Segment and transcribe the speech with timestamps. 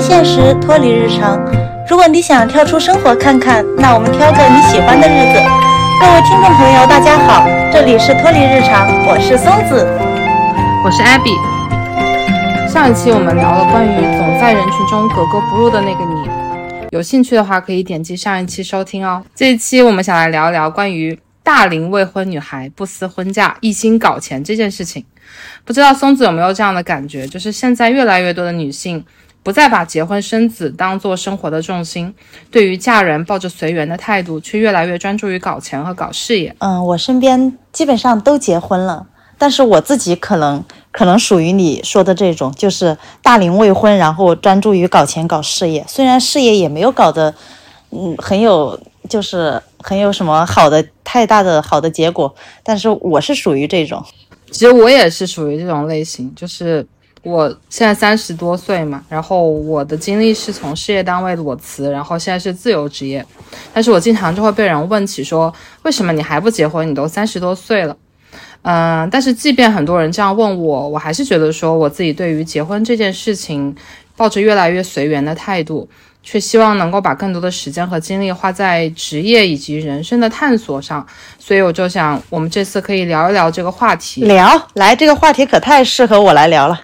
[0.00, 1.38] 现实，脱离日常。
[1.86, 5.38] 如果你想跳出生活看看，那我们挑个你喜欢的日子。
[6.00, 9.86] 各位听众朋友，大家好，这里是脱离日常，我是松子，
[10.82, 11.36] 我是 Abby。
[12.66, 19.22] 上一期我们聊了关于总在人群中格格不入的那个你，有兴趣的话可以点击上一期收听哦。
[19.34, 25.04] 这一期我们想来聊一聊关于大龄未婚女孩不思婚嫁、一心搞钱这件事情。
[25.66, 29.04] 不知道松子有没有这样的感觉，就是现在越来越多的女性。
[29.42, 32.14] 不再把结婚生子当做生活的重心，
[32.50, 36.54] 对于嫁人抱着随缘的态度，却越来越专注于搞钱和搞事业。
[36.58, 39.06] 嗯，我身边基本上都结婚了，
[39.38, 45.82] 但是我自己可能可能属于你说的这种，就是大龄未婚，然后专注于搞钱搞事业。
[45.88, 47.34] 虽然事业也没有搞得，
[47.90, 54.04] 嗯，很有，就是很有什么好的太大的好的结果，但是我是属于这种。
[54.50, 56.86] 其实我也是属于这种类型，就是。
[57.22, 63.24] 我现在三十多岁嘛，然后我的经历是从事业单位裸辞，然后现在是自由职业，
[63.74, 66.88] 但是我经常就会被人问起说，为什么你还不结婚？
[66.88, 67.94] 你都三十多岁了，
[68.62, 73.76] 嗯，但是即便很多人这样问我，我还是觉得说我自己对于结婚这件事情，
[74.16, 75.86] 抱着越来越随缘的态度，
[76.22, 81.06] 却希望能够把更多的时间和精力花在职业以及人生的探索上，
[81.38, 84.24] 所以我就想，我们这次可以聊一聊这个话题。
[84.24, 86.80] 聊，来，这个话题可太适合我来聊了。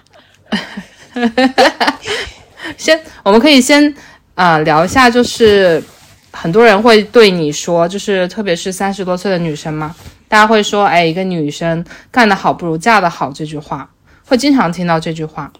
[2.77, 3.93] 先，我们可以先
[4.35, 5.83] 啊聊一下，就是
[6.31, 9.95] 很多人会对你说，就是特别是三十多岁的女生嘛，
[10.27, 13.89] 大家会说，哎，一个女生干得好不如嫁得好这句话，
[14.25, 15.51] 会经常听到这句话。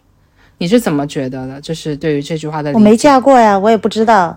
[0.59, 1.61] 你是怎么觉得的？
[1.61, 4.35] 就是对于这句话的，我没嫁过呀，我也不知道，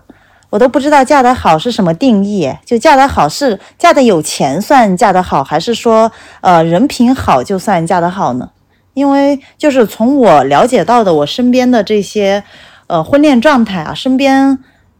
[0.51, 2.51] 我都不知道嫁得好是什么定义。
[2.63, 8.49] 就嫁得好是嫁得有钱算嫁得好，还是说呃人品好就算嫁得好呢？
[8.93, 12.43] 因为就是从我了解到的，我身边的这些，
[12.87, 14.59] 呃，婚恋状态啊，身边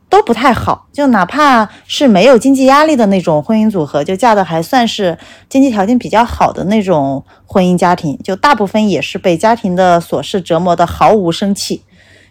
[0.10, 0.88] 都不太好。
[0.94, 5.18] 就哪怕是没有经济压力的那种婚姻组合，就嫁的还算是
[5.50, 11.82] 经济条件比较好的那种婚姻家庭，就大部分也是被家庭的琐事折磨的毫无生气，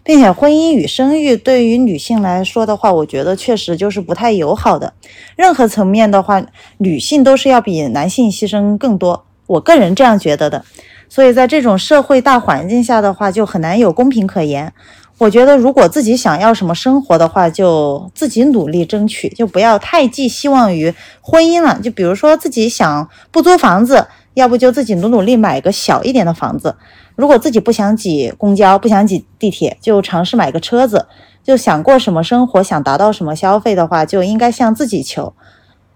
[0.03, 4.93] 并且婚姻与生育对于女性来说的话，我觉得确实就是不太友好的。
[5.35, 6.43] 任何层面的话，
[6.77, 10.65] 女性都是要比男性牺牲更多，我个人这样觉得的。
[11.11, 14.71] 所以在这种社会大环境下的话，就很难有公平可言。
[15.17, 21.77] 我觉得，如果自己想要什么生活的话，就自己努力争取，就不要太寄希望于婚姻了。
[21.83, 26.77] 就比如说，自己想不租房子，要不就自己努努力买个小一点的房子。
[27.17, 31.07] 如果自己不想挤公交，不想挤地铁，就尝试买个车子。
[31.43, 35.33] 就想过什么生活，想达到什么消费的话，就应该向自己求。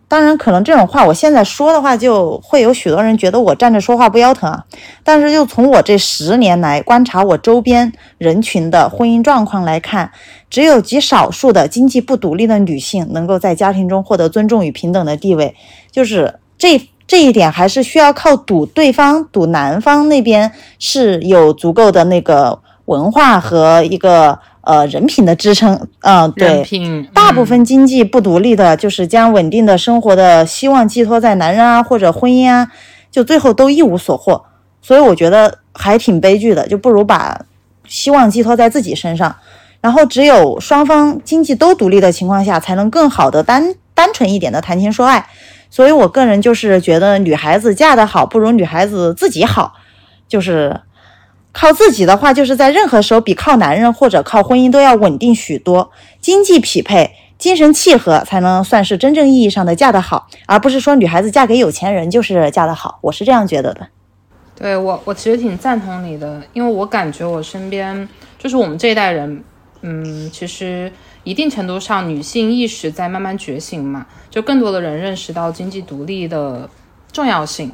[0.07, 4.63] 当然，可能这种话我现在说的话，就会有许多人觉得我站着说话不腰疼啊。
[5.03, 10.11] 但是，就从我这十年来观察我周边人群的婚姻状况来看，
[10.49, 15.55] 只有极少数的经济不独立的女性能够在家庭中获得尊重与平等的地位。
[15.91, 24.39] 就是这这一点，还是需要靠赌对方，赌男方那边是有足够的那个文化和一个。
[24.66, 26.66] 呃，人品的支撑，嗯，对，
[27.14, 32.72] 大部分经济不独立的，就是将稳定的生活的希望寄托在男人啊或者婚姻啊，
[33.12, 34.44] 就最后都一无所获。
[34.81, 37.46] 所以我觉得还挺悲剧的，就不如把
[37.88, 39.36] 希望寄托在自己身上。
[39.81, 45.28] 然后只有双方经济都独立的情况下，才能更好的单单纯一点的谈情说爱。
[45.70, 49.74] 所以我个人就是觉得，女孩子嫁得好不如女孩子自己好，
[50.28, 50.82] 就是。
[51.57, 55.89] 靠自己的话，就是在任何时候比靠男人或者靠婚姻都要稳定许多。
[56.19, 62.99] 经济匹配、精神契合，才能算是真正意义上的嫁得好，而不是说女孩子嫁给有钱人就是嫁得好。
[63.03, 63.88] 我是这样觉得的。
[64.53, 69.41] 对我，我其实挺赞同你的，因为我感觉我身边就是我们这一代人，
[69.81, 70.91] 嗯，其实
[71.23, 76.69] 一定程度上女性意识在慢慢觉醒嘛，就更多的人认识到经济独立的
[77.13, 77.72] 重要性。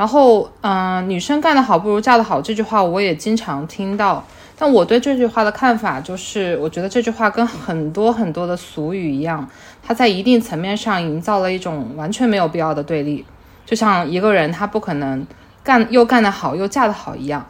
[0.00, 4.24] 然后，嗯，女生干得好不如嫁得好这句话我也经常听到，
[4.56, 9.46] 但我对这句话的看法就是，我觉得这句话跟很多很多的俗语一样，
[9.82, 13.26] 它在一定层面上营造了一种完全没有必要的对立，
[13.66, 15.26] 就像一个人他不可能
[15.62, 17.44] 干又干得好又嫁得好一样，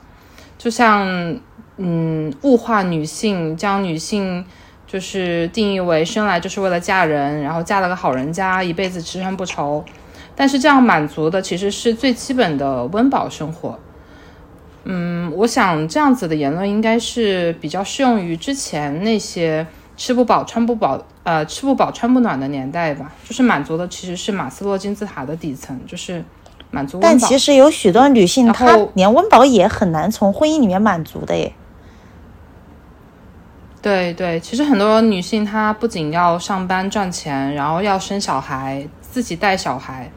[0.58, 1.06] 就像，
[1.76, 4.44] 嗯，物化女性，将女性
[4.88, 9.84] 就是定义为生来就是为了嫁人，然后嫁了个好人家，一辈子吃穿不愁。
[10.40, 13.78] 但是这样满足的其实是最基本的温饱生活。
[14.84, 19.66] 嗯，我想这样子的言论应该是比较适用于之前那些
[19.98, 23.12] 吃不饱穿不饱，呃，吃不饱穿不暖的年代吧。
[23.22, 26.24] 就是满足的其实是马斯洛金字塔的底层，就是
[26.70, 27.06] 满足温饱。
[27.06, 31.52] 但其实有许多女性，她连温饱也很难从婚姻里面满足的耶。
[33.82, 40.10] 对对，其实很多女性她不仅要上班赚钱，然后要生小孩，自己带小孩，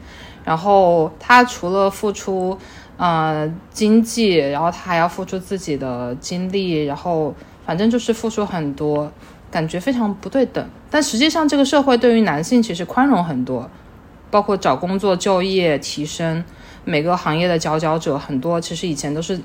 [0.44, 2.56] 然后他除了付出
[2.96, 7.34] 呃经济，然后他还要付出自己的精力，然后
[7.66, 9.10] 反正就是付出很多，
[9.50, 10.64] 感觉非常不对等。
[10.90, 13.68] 但实际上，这个社会对于男性其实宽容很多，
[14.30, 16.44] 包括找工作、就业、提升，
[16.84, 19.40] 每个行业的佼佼者很多，其实以前都是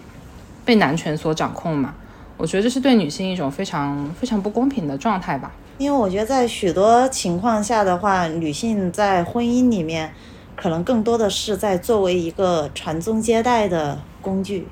[0.65, 1.95] 被男权所掌控嘛。
[2.37, 5.51] 我觉得这是对女性一种非常非常不公平的状态吧。
[5.77, 10.13] 因为我觉得在许多情况下的话，女性在婚姻里面，
[10.59, 14.67] 可能更多的是在作为一个传宗接代的工具。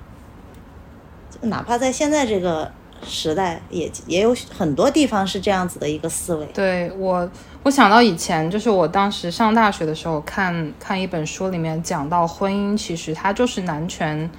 [1.40, 2.70] 哪怕在现在这个
[3.06, 6.46] 时代，也也有很多地方是这样子的一个思维。
[6.48, 7.30] 对我，
[7.64, 14.30] 我想到以前，就是我当时上大学的时候，看看一本书，里面讲到婚姻，其实它就是男权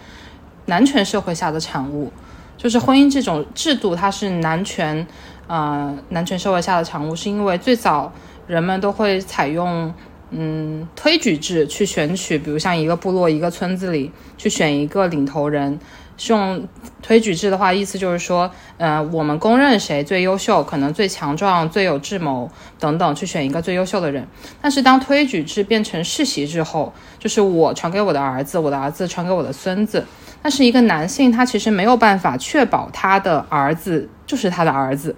[0.66, 2.12] 男权社会下的产物。
[2.58, 5.06] 就是婚姻这种制度，它是男权，
[5.46, 8.12] 呃，男权社会下的产物，是因为最早
[8.48, 9.94] 人们都会采用，
[10.30, 15.78] 嗯，推举制去选取，比如像一个部落、一个村子里去选一个领头人，
[16.18, 16.68] 是用
[17.00, 24.26] 推举制的话，意思就是说，呃，我们公认谁最优秀，可能最强壮、最有智谋等等，去选一个最优秀的人。
[24.60, 30.04] 但是当推举制变成世袭之后，就是我传给我的儿子，我的儿子传给我的孙子。
[30.42, 35.16] 但是一个男性，他其实没有办法确保他的儿子就是他的儿子，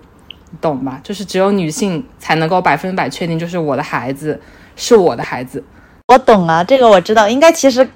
[0.60, 1.00] 懂吧？
[1.02, 4.40] 就是只有女性才能够百分百确定，就是我的孩子
[4.80, 5.62] 是我的孩子。
[6.08, 7.28] 我懂啊，这个我知道。
[7.28, 7.88] 应该其实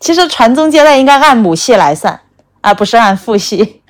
[0.00, 2.18] 其实传宗接代应该按母系来算，
[2.62, 3.82] 而不是按父系。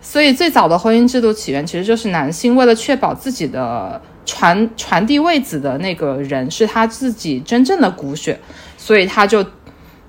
[0.00, 8.38] 所以最早的婚姻制度起源其实就是男性为了确保自己的传传递位子的那个人是他自己真正的骨血，
[8.76, 9.44] 所以他就。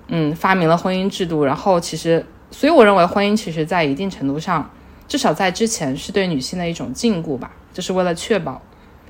[0.09, 4.71] 嗯，发明了婚姻制度，然后其实，所以我认为婚姻其实在一定程度上，
[5.05, 8.61] 至少在之前是对女性的一种禁锢吧，就是为了确保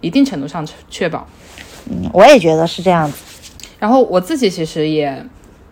[0.02, 1.28] 一定程度上确保。
[2.14, 3.18] 我也觉得是这样子。
[3.80, 5.24] 然后我自己其实也，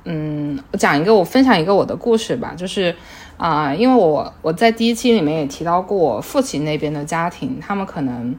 [0.04, 2.96] 嗯，讲一个我分享一个我的故事吧，就是
[3.38, 8.36] 啊，因为我我在第一期里面也提到过，我父亲那边的家庭，他们可能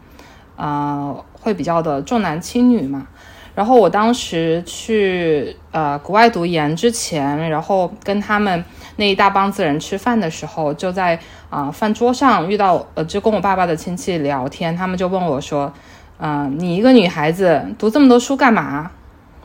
[0.54, 3.08] 啊会比较的重男轻女嘛。
[3.56, 8.62] 然后我当时去呃国外读研之前，然后跟他们
[8.96, 11.18] 那一大帮子人吃饭的时候，就在
[11.48, 15.72] 啊饭桌上遇到呃就跟我爸爸的亲戚聊天，他们就问我说，
[16.18, 18.90] 嗯，你一个女孩子读这么多书干嘛？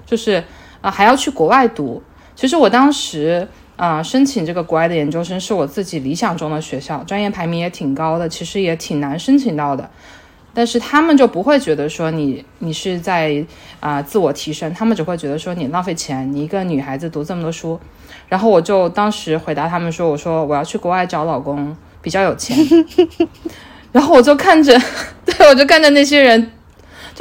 [0.06, 0.44] 就是
[0.82, 2.02] 啊还要去国外读。
[2.36, 9.90] 其实我当时啊申请这个国外的研究生是我自己理想中的学校，专业排名也挺高的，其实也挺难申请到的。
[10.54, 13.46] 但是他们就不会觉得说你你是在
[13.80, 17.80] 啊自我提升，他们只会觉得说你浪费钱，你一个女孩子读这么多书。
[18.28, 22.58] 然后我就当时回答他们说，我说我要去国外找老公，比较有钱。
[23.94, 24.78] 然后我就看着，
[25.26, 26.52] 对我就看着那些人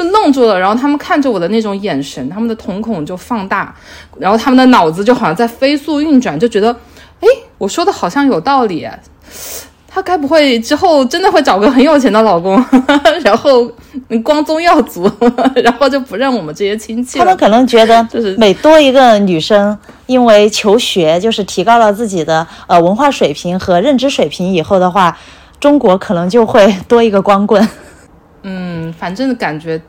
[0.01, 3.75] 就愣住了，然后他们看着我的那种眼神，他们的瞳孔就放大，
[4.19, 6.75] 然后他们的脑子就好像在飞速运转，就觉得，
[7.21, 8.89] 哎，我说的好像有道理。
[9.93, 12.65] 他该不会之后真的会找个很有钱的老公，
[13.25, 13.69] 然后
[14.23, 15.11] 光宗耀祖，
[15.57, 19.77] 然后就不认我们这些亲戚他们可能觉得，就是每多一个女生，
[20.07, 25.19] 因为求学就是提高了自己的呃文化水平和认知水平以后的话，
[25.59, 27.69] 中国可能就会多一个光棍。
[28.43, 29.81] 嗯，反正感觉。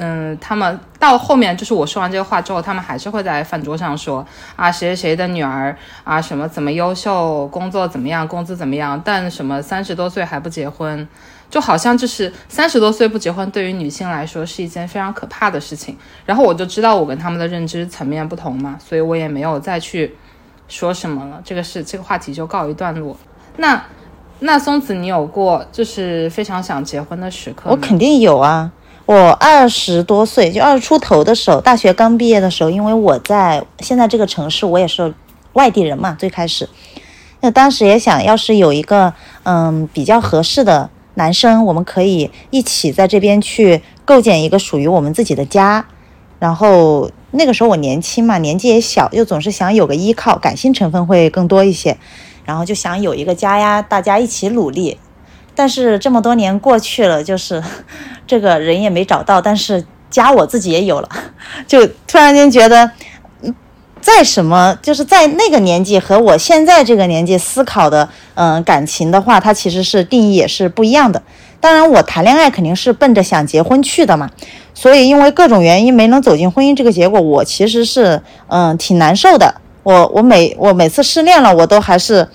[0.00, 4.24] 嗯，他们到后面就是我说完这个话之后，他们还是会在饭桌上说
[4.54, 11.08] 啊，谁谁谁的女儿啊，什么怎么优秀，工作怎么样，工资怎么样，但什么三十多岁还不结婚，
[11.50, 15.98] 就好像就是三十多岁不结婚对于女性来说是一件非常可怕的事情。
[16.24, 20.14] 然后我就知道我跟他们的认知层面不同嘛，所以我也没有再去
[20.68, 21.42] 说什么了。
[21.44, 23.16] 这个是这个话题就告一段落。
[23.56, 23.82] 那
[24.40, 28.70] 那松子，你有过就是非常想结婚的时刻我肯定有啊。
[29.04, 35.14] 我二十多岁，就二十出头的时候，大学刚毕业的时候，因为我在现在这个城市，我也是
[35.54, 36.14] 外地人嘛。
[36.18, 36.68] 最开始，
[37.40, 39.14] 那当时也想要是有一个
[39.44, 45.86] 嗯比较合适的男生，我们可以一起在这边去构建一个属于我们自己的家。
[46.38, 51.96] 然后那个时候我年轻嘛，年纪也小，又总是想有个依靠，感性成分会更多一些。
[52.48, 54.96] 然后就想有一个家呀，大家一起努力。
[55.54, 57.62] 但是这么多年过去了，就是
[58.26, 61.08] 这个人也没找到，但是家我自己也有了，
[61.68, 62.90] 就突然间觉得，
[64.00, 71.22] 在什么就是在那个年纪和我现在这个年纪思考的，嗯，感情的话，它其实是定义也是不一样的。
[71.60, 74.30] 当然，我谈恋爱肯定是奔着想结婚去的嘛，
[74.72, 79.60] 所以因为各种原因没能走进婚姻这个结果，我其实是嗯挺难受的。
[79.88, 82.28] 我我每我每次失恋了，我都还是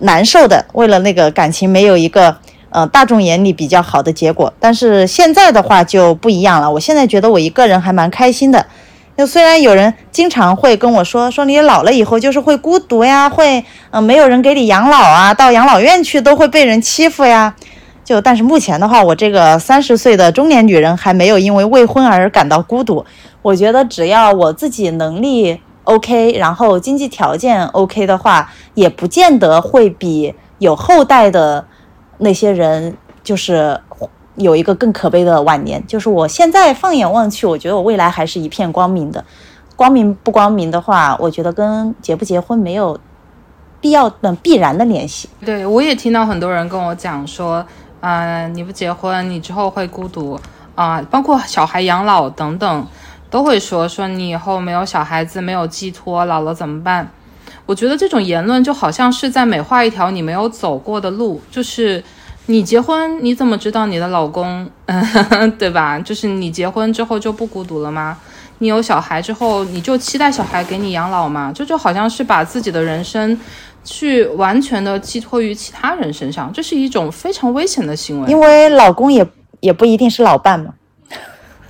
[0.00, 2.36] 难受的，为了那个感情没有一个。
[2.72, 4.52] 呃大众眼里比较好的结果。
[4.60, 8.64] 但是现在的话就不一样了，我现在觉得我一个人还蛮开心的。
[9.18, 17.56] 就虽然有人经常会跟我说，说你老了以后就是会孤独呀，会嗯没有人给你养老啊，到养老院去都会被人欺负呀。
[18.04, 23.04] 就但是目前的话，我这个三十岁的中年女人还没有因为未婚而感到孤独。
[23.42, 31.66] 我觉得只要我自己能力 OK，然后经济条件 OK 的话，也不见得会比有后代的
[32.18, 33.80] 那些人就是。
[34.36, 39.22] 有一个更可悲的晚年，就是我现在放眼望去，我觉得我未来还是一片光明的。
[39.76, 42.98] 光明不光明的话，我觉得跟结不结婚没有
[43.82, 45.28] 必要的必然的联系。
[45.44, 47.62] 对我也听到很多人跟我讲说，
[48.00, 50.40] 呃，你不结婚，你之后会孤独
[50.74, 52.86] 啊，包括小孩养老等等，
[53.30, 57.08] 都会说说你以后没有小孩子，没有寄托，老了怎么办？
[57.64, 62.02] 我觉得这种言论就好像是在美化一条你没有走过的路，就是。
[62.46, 64.68] 你结婚，你怎么知道你的老公，
[65.56, 65.96] 对吧？
[66.00, 68.18] 就是你结婚之后就不孤独了吗？
[68.58, 71.52] 你有小孩之后，你就期待小孩给你养老吗？
[71.54, 73.38] 这就好像是把自己的人生
[73.84, 78.28] 去完全的寄托于其他人身上，这是一种非常危险的行为。
[78.28, 79.24] 因为老公也
[79.60, 80.74] 也不一定是老伴嘛。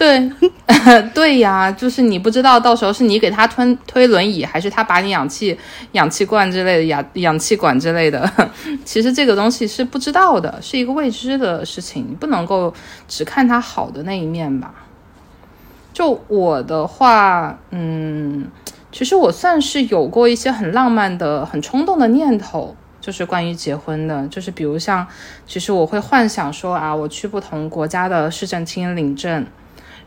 [0.00, 0.32] 对，
[1.12, 5.54] 对呀，就是你不知道到时候是你给他推推轮椅，还是他把你氧气
[5.92, 8.26] 氧气罐之类的氧氧气管之类的。
[8.82, 12.72] 其实这个东西是不知道的，是一个未知的事情，你不能够
[13.06, 14.72] 只看他好的那一面吧。
[15.92, 18.48] 就我的话，嗯，
[18.90, 25.06] 其实我算是有过一些很浪漫的、很冲动的念头，就是关于结婚的，就是比如像，
[25.46, 29.44] 其实我会幻想说啊，我去不同国家的市政厅领证。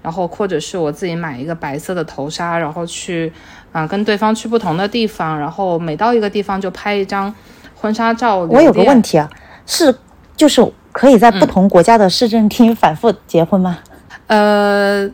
[0.03, 3.31] 然后，或者是我自己买一个白色的头纱，然后去，
[3.71, 7.33] 啊，跟对方去不同的地方，然后每到一个地方就拍一张
[7.73, 8.37] 婚纱照。
[8.37, 9.29] 我有个问题啊，
[9.65, 9.95] 是
[10.35, 13.79] 就是可以在不同国家的市政厅反复结婚吗？
[14.27, 15.09] 呃，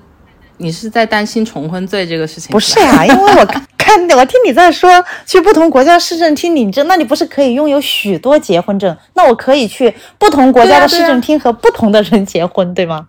[0.58, 2.51] 你是在担心重婚罪这个事情？
[2.51, 3.46] 不是呀，因为我
[3.77, 4.89] 看我听你在说
[5.25, 8.98] 去不同国家市政厅领证，那你不是可以拥有许多结婚证？
[9.13, 13.08] 那我可以去不同国家的市政厅和不同的人结婚，对吗？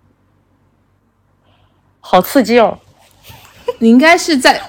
[2.00, 2.76] 好刺激哦！
[3.78, 4.60] 你应该是在，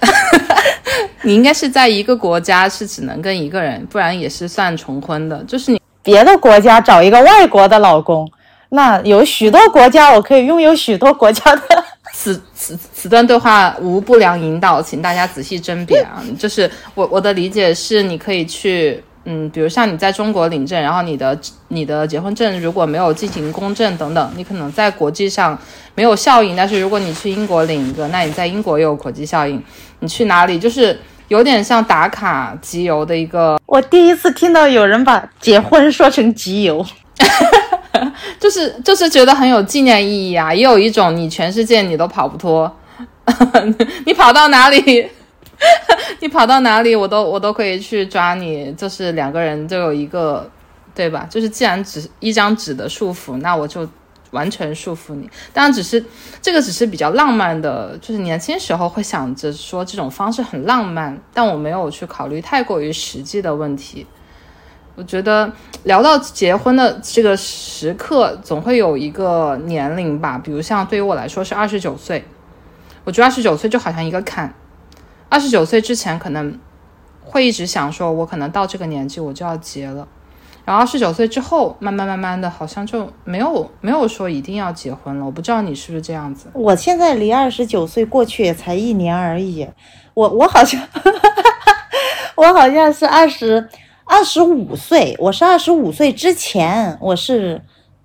[1.24, 5.44] 你应该是在一个国家是只能跟一个人，不然也是算重婚的。
[5.46, 8.30] 就是你别的国家找一个外国的老公，
[8.70, 11.84] 那有许多国家我可以拥有许多国家的。
[12.14, 16.22] 此此此段对话无不良引导，请大家仔细甄别啊！
[16.38, 19.04] 就是我我的理解是，你可以去。
[19.26, 21.38] 嗯，比如像你在中国领证，然后你的
[21.68, 25.58] 你的结婚证如果没有进行公证等等，你可能在国际上
[25.94, 26.56] 没有效应。
[26.56, 29.62] 但是如果你去英国领一个，那你在英国又有国际效应。
[30.00, 33.60] 你去哪里就是有点像打卡集邮的一个。
[33.68, 36.84] 我第一次听到有人把结婚说成集邮，
[38.40, 42.76] 就是 就是觉得很有纪念意义啊，也有一种你全世界你都跑不脱，
[44.06, 45.08] 你跑到哪里？
[46.20, 48.72] 你跑到哪里，我都我都可以去抓你。
[48.74, 50.50] 就是两个人都有一个，
[50.94, 51.28] 对吧？
[51.30, 53.88] 就是既然只一张纸的束缚，那我就
[54.32, 55.30] 完全束缚你。
[55.54, 56.04] 当然，只是
[56.42, 64.06] 这个只是比较浪漫的，就是年轻时候会想着说这种方式很浪漫，但我没有去考虑太过于实际的问题。
[64.96, 65.52] 我觉得
[65.84, 72.24] 聊到结婚的这个时刻，总会有一个年龄吧，比如像对于我来说是二十九岁，
[73.04, 74.54] 我觉得二十九岁就好像一个坎。
[75.32, 76.60] 二十九岁之前可能
[77.24, 80.06] 会一直想说，我可能到这个年纪我就要结了，
[80.66, 85.26] 然后二十九岁之后，慢慢慢慢的，好像就没有没有说一定要结婚了。
[85.26, 86.48] 我不知道你是不是这样子。
[86.52, 89.66] 我现在离二十九岁过去也才一年而已，
[90.14, 90.82] 我我好像
[92.36, 93.70] 我好像是二十
[94.04, 97.62] 二十五岁，我是二十五岁之前我是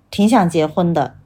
[0.09, 1.16] 挺想结婚的。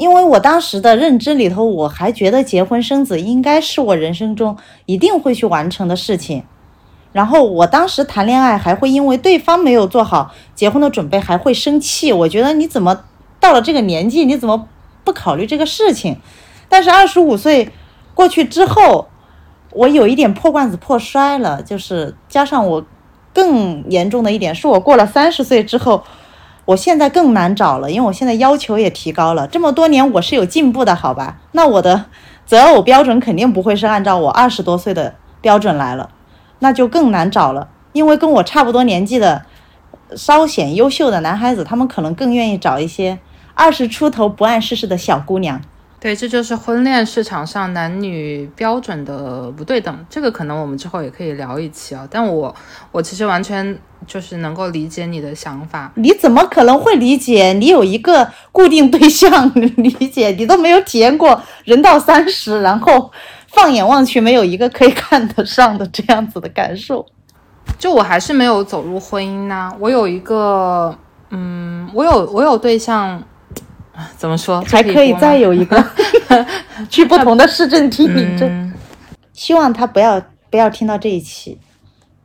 [0.00, 6.42] 因为我当时的认知里头，我还觉得结婚生子应该是我人生中一定会去完成的事情。
[7.12, 12.14] 然后我当时谈恋爱还会因为对方没有做好结婚的准备还会生气。
[12.14, 13.04] 我觉得你怎么
[13.38, 14.66] 到了这个年纪，你怎么
[15.04, 16.16] 不考虑这个事情？
[16.70, 17.68] 但是二十五岁
[18.14, 19.06] 过去之后，
[19.72, 22.82] 我有一点破罐子破摔了，就是加上我
[23.34, 26.02] 更严重的一点，是我过了三十岁之后。
[26.70, 29.48] 我现在更难找了，因为我现在要求也提高了。
[29.48, 31.38] 这么多年我是有进步的，好吧？
[31.50, 32.04] 那我的
[32.46, 36.10] 择偶标准肯定不会是按照我二十多岁的标准来了，
[36.60, 37.66] 那就更难找了。
[37.92, 39.42] 因为跟我差不多年纪的
[40.14, 43.18] 稍显优秀的男孩子，他们可能更愿意找一些
[43.54, 45.60] 二十出头不谙世事的小姑娘。
[46.00, 50.06] 对，这就是婚恋市场上男女标准的不对等。
[50.08, 52.08] 这个可能我们之后也可以聊一期啊。
[52.10, 52.54] 但我
[52.90, 55.92] 我其实完全就是能够理解你的想法。
[55.96, 57.52] 你怎么可能会理解？
[57.52, 63.12] 你有一个固定对象， 理解你都没有体验过人到三十，然后
[63.48, 67.04] 放眼望去没有一个可以看得上的这样子的感受。
[67.78, 69.70] 就我还是没有走入婚姻呢。
[69.78, 70.96] 我有一个，
[71.28, 73.22] 嗯，我有我有对象。
[74.16, 74.60] 怎么说？
[74.62, 75.84] 还可以再有一个
[76.88, 78.72] 去不同的市政厅领证。
[79.32, 81.58] 希望他不要不要听到这一期。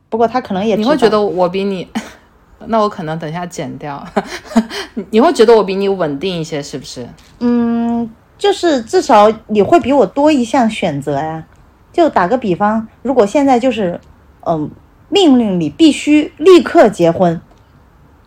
[0.08, 1.86] 不过他可能也你会觉得我比你，
[2.66, 4.06] 那我可能等下剪掉。
[5.10, 7.06] 你会觉得我比你稳定一些，是不是？
[7.40, 11.44] 嗯，就是至少你会比我多一项选择呀。
[11.92, 13.98] 就打个比方，如果现在就是
[14.46, 14.70] 嗯
[15.08, 17.40] 命令你必须立刻结婚，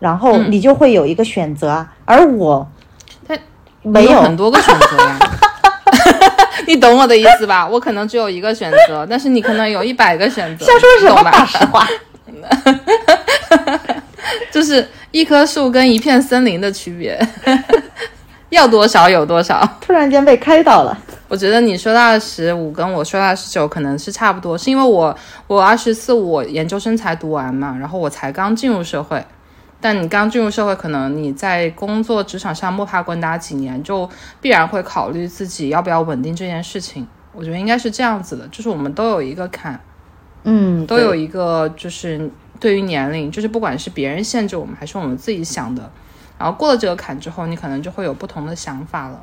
[0.00, 2.68] 然后你就会有一个选择啊，而我。
[3.82, 5.18] 没有很多个选择呀，
[6.66, 7.66] 你懂我的意思吧？
[7.66, 11.86] 我可能只有一个选择， 但是你可能有一百个选择，瞎说什么大实话？
[14.52, 17.18] 就是一棵树跟一片森林的区别，
[18.50, 19.66] 要多少有多少。
[19.80, 20.96] 突然间被开导了。
[21.28, 29.24] 我觉得你说的二十五跟我说的二十九可能是差不多，是因为我我二十四我研究生才读完嘛，然后我才刚进入社会。
[29.80, 34.08] 但你刚进入社会，可能你在工作职场上摸爬滚打几年，就
[34.40, 37.06] 必然会考虑自己要不要稳定这件事情。
[37.32, 39.80] 我觉得应该是这样子的，就是我们都有一个坎，
[40.44, 45.90] 嗯，都有一个就是对于年龄，就是不管是别人限制我们，还是我们自己想的，
[46.38, 49.22] 然后过了这个坎之后，你可能就会有不同的想法了。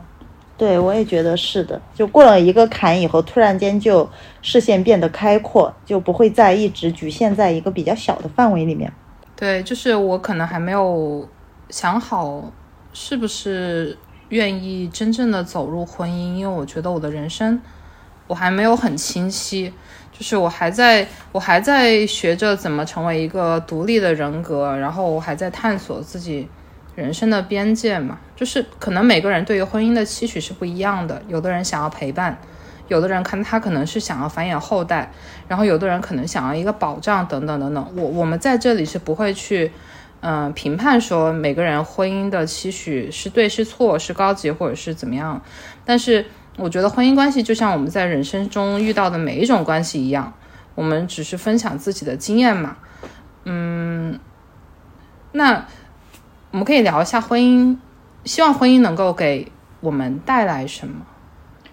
[0.57, 4.09] 对，我也觉得是的，就过了一个坎以后，突然间就
[4.41, 8.91] 视线变得开阔，就不会再一直局限在一个比较小的范围里面。
[9.37, 11.29] 对，就是我可能还没有
[11.69, 12.51] 想好
[12.91, 13.95] 是不是
[14.29, 17.61] 愿意真正的走入婚姻，因为我觉得我的人生
[18.25, 19.71] 我还没有很清晰，
[20.11, 26.49] 就是我还在我还在学着怎么成为一个独立的人格，然后我还在探索自己
[26.95, 32.35] 人生的边界嘛，就是可能每个人对于婚姻的期许是不一样的，有的人想要陪伴。
[32.87, 35.11] 有的人看他可能是想要繁衍后代，
[35.47, 37.93] 然后有的人可能想要一个保障等等等等。
[37.95, 39.71] 我我们在这里是不会去，
[40.21, 45.41] 嗯，评判说每个人婚姻的期许是对是错，是高级或者是怎么样。
[45.83, 50.33] 但是我觉得婚姻关系就像我们在人生中遇到的每一种关系一样，
[50.73, 52.77] 我们只是分享自己的经验嘛。
[53.43, 54.19] 嗯，
[55.33, 55.65] 那
[56.51, 57.77] 我们可以聊一下婚姻，
[58.23, 61.05] 希望婚姻能够给我们带来什么，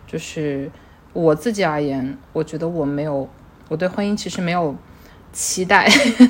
[0.07, 0.71] 就是。
[1.15, 3.27] 我自己而言，我觉得我没有，
[3.69, 4.77] 我对婚姻其实没有
[5.33, 5.89] 期待。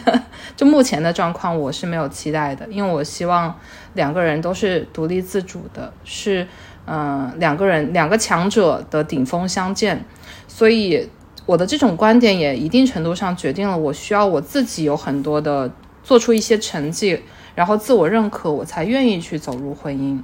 [0.55, 3.59] 就目前的状况，我是没有期待的，因为我希望
[3.95, 6.47] 两个人都是独立自主的，是
[6.87, 10.05] 嗯两个人两个强者的顶峰相见。
[10.47, 11.09] 所以
[11.47, 15.69] 我的这种观点也一定程度上决定了我需要我自己有很多的
[16.03, 17.19] 做出一些成绩，
[17.55, 20.21] 然后自我认可，我才愿意去走入婚姻。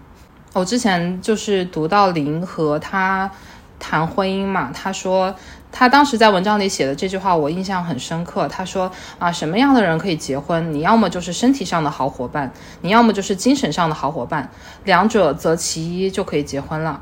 [0.52, 3.30] 我之前就是读到林和他。
[3.80, 5.34] 谈婚姻嘛，他说
[5.72, 8.46] 他当时在文章里写的这句话我印象很深刻。
[8.46, 8.88] 他说
[9.18, 10.72] 啊，什么样的人可以结婚？
[10.72, 14.48] 你要么就是身体上的好伙伴，你要么就是精神上的好伙伴，
[14.84, 17.00] 两者择其一就可以结婚了。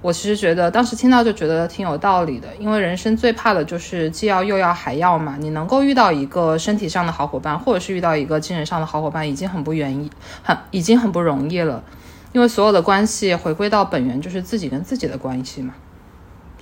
[0.00, 5.36] 我其实觉得当时听到就觉得挺有道理的，因为人生最怕的就是既要又要还要嘛。
[5.40, 10.08] 你能够遇到一个身体上的好伙伴，或者是遇到一个精神上的好伙伴，已经很不愿意，
[10.44, 11.82] 很已经很不容易了。
[12.32, 15.74] 因为所有的关系回归到本源就是自己跟自己的关系嘛。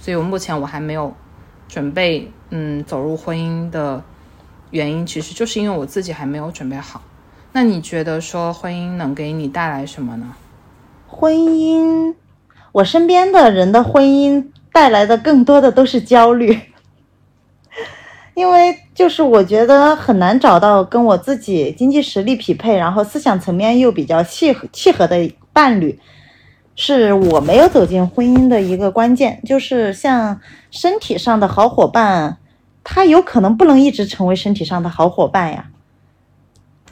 [0.06, 1.12] 所以，我目前我还没有
[1.66, 4.00] 准备，嗯，走入婚姻的
[4.70, 7.02] 原因，其实就是因为我自己还没有准备好。
[7.50, 10.36] 那你觉得说婚姻能给你带来什么呢？
[11.08, 12.14] 婚姻，
[12.70, 16.56] 我身边的人的婚姻带来的更多的都是焦虑，
[18.34, 25.98] 因为就是我觉得很难找到跟我自己经济实力匹配，然后思想层面又比较契合契合的伴侣。
[26.76, 30.38] 是我没有走进婚姻的一个关键，就是像
[30.70, 32.36] 身体上的好伙伴，
[32.84, 35.64] 他有可能不能一直成为身体上的好伙伴呀。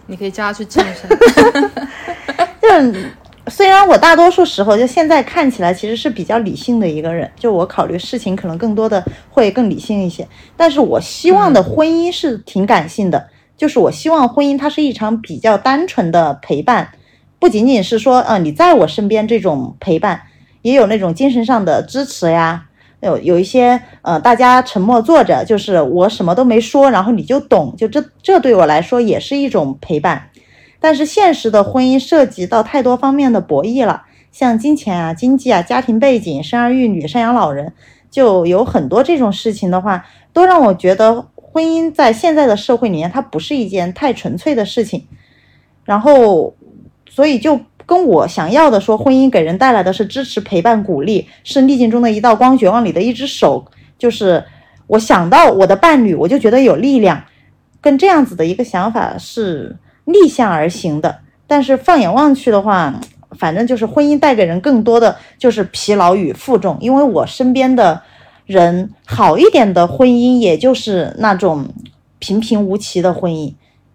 [0.06, 1.08] 你可以叫他去健身。
[2.60, 2.98] 就
[3.50, 16.88] 虽然我大多数时候就现在看起来其实是比较理性的一个人，就我考虑事情可能更多的会更理性一些，但是我希望的婚姻是挺感性的，就是我希望婚姻它是一场比较单纯的陪伴。
[17.44, 20.22] 不仅仅是说，呃，你在我身边这种陪伴，
[20.62, 22.68] 也有那种精神上的支持呀。
[23.02, 30.30] 有有一些，呃，大家沉默坐着，就是我什么都没说，然后你就懂，就这这对我来说也是一种陪伴。
[30.80, 37.74] 但是现实的婚姻涉及到太多方面的博弈了，像金钱啊、经济啊、家庭背景、生儿育女、赡养老人，
[38.10, 45.06] 就有很多这种事情的话，都让我觉得婚姻在现在的社会里面，它不是一件太纯粹的事情。
[45.84, 46.54] 然后，
[47.14, 53.64] 所以就跟我想要的说，婚姻给人带来的是支持、陪伴、鼓励，是逆境中的一道光，绝望里的一只手。
[53.96, 54.42] 就是
[54.88, 57.22] 我想到我的伴侣，我就觉得有力量，
[57.80, 61.20] 跟这样子的一个想法是逆向而行的。
[61.46, 63.00] 但是放眼望去的话，
[63.38, 66.76] 反正就是婚姻带给人更多的就是疲劳与负重。
[66.80, 68.02] 因为我身边的
[68.44, 71.68] 人好一点的婚姻，也就是那种
[72.18, 73.54] 平平无奇的婚姻。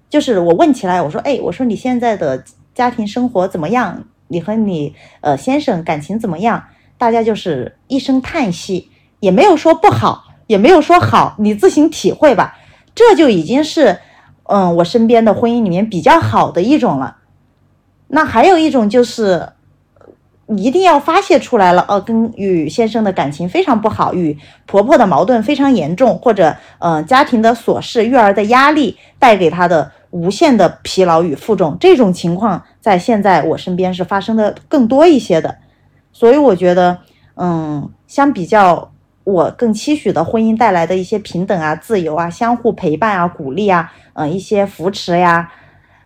[0.10, 2.41] 就是我问起来，我说，哎，我说你现在的
[2.80, 4.06] 家庭生活怎么样？
[4.30, 6.63] 你和你呃先生感情怎么样？
[6.98, 8.89] 大家就是一声叹息，
[9.20, 12.58] 也没有说不好，也没有说好，你自行体会吧。
[12.96, 14.00] 这就已经是，
[14.44, 17.18] 嗯，我身边的婚姻里面比较好的一种了。
[18.08, 19.50] 那还有一种就是。
[20.58, 35.58] 一定要发泄出来了哦，跟与先生的感情非常不好，与婆婆的矛盾非常严重，或者呃家庭的琐事、育儿的压力带给他的无限的疲劳与负重，这种情况在现在我身边是发生的更多一些的。
[36.12, 37.00] 所以我觉得，
[37.36, 38.91] 嗯，相比较
[39.24, 45.52] 我更期许的婚姻带来的一些平等啊、自由啊、相互陪伴啊、鼓励啊，嗯，一些扶持呀，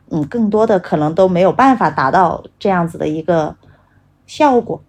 [0.10, 3.56] 嗯，更多的可能都没有办法达到这样子的一个。
[4.26, 4.82] 效果，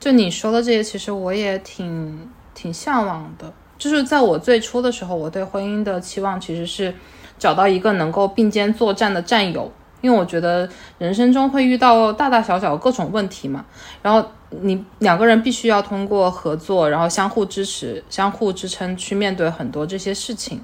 [0.00, 3.52] 就你说的这些，其实我也挺挺向往的。
[3.76, 6.92] 就是在我最初的时候，我对婚姻的期望其实是
[7.38, 9.70] 找到一个能够并肩作战的战友，
[10.00, 13.64] 因为我觉得人生中会遇到大大小小各种问题嘛。
[14.02, 20.60] 然后你两个人必须要通过合作，然后相互支持、相互支撑去面对很多这些事情。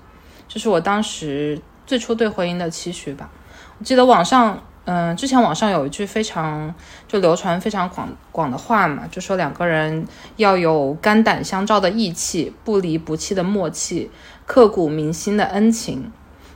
[0.49, 3.31] 这是我当时最初对婚姻的期许吧。
[3.79, 4.63] 我记得网上。
[4.87, 6.75] 嗯，之前网上有一句非常
[7.09, 10.07] 就流传非常广广的话嘛，就说两个人
[10.37, 14.11] 要有肝胆相照的义气，不离不弃的默契，
[14.45, 16.13] 刻骨铭心的恩情。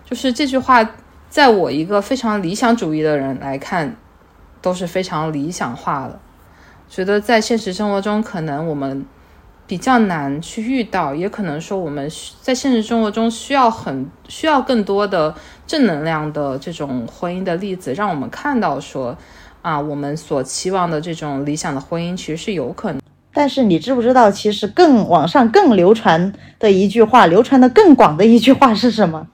[0.09, 0.89] 就是这句话，
[1.29, 3.97] 在我一个非常理想主义的人来看，
[4.63, 6.19] 都是非常理想化的。
[6.89, 9.05] 觉得在现实生活中，可能我们。
[9.67, 15.35] 比较难去遇到，也可能说我们在现实生活中需要很需要更多的
[15.67, 19.15] 正能量的这种婚姻的例子，让我们看到说，
[19.61, 23.03] 啊，我们所期望的这种理想的婚姻其实是有可能。
[23.35, 29.27] 但是你知不知道，其实更网上更流传的一句话，流传的更广的一句话是什么？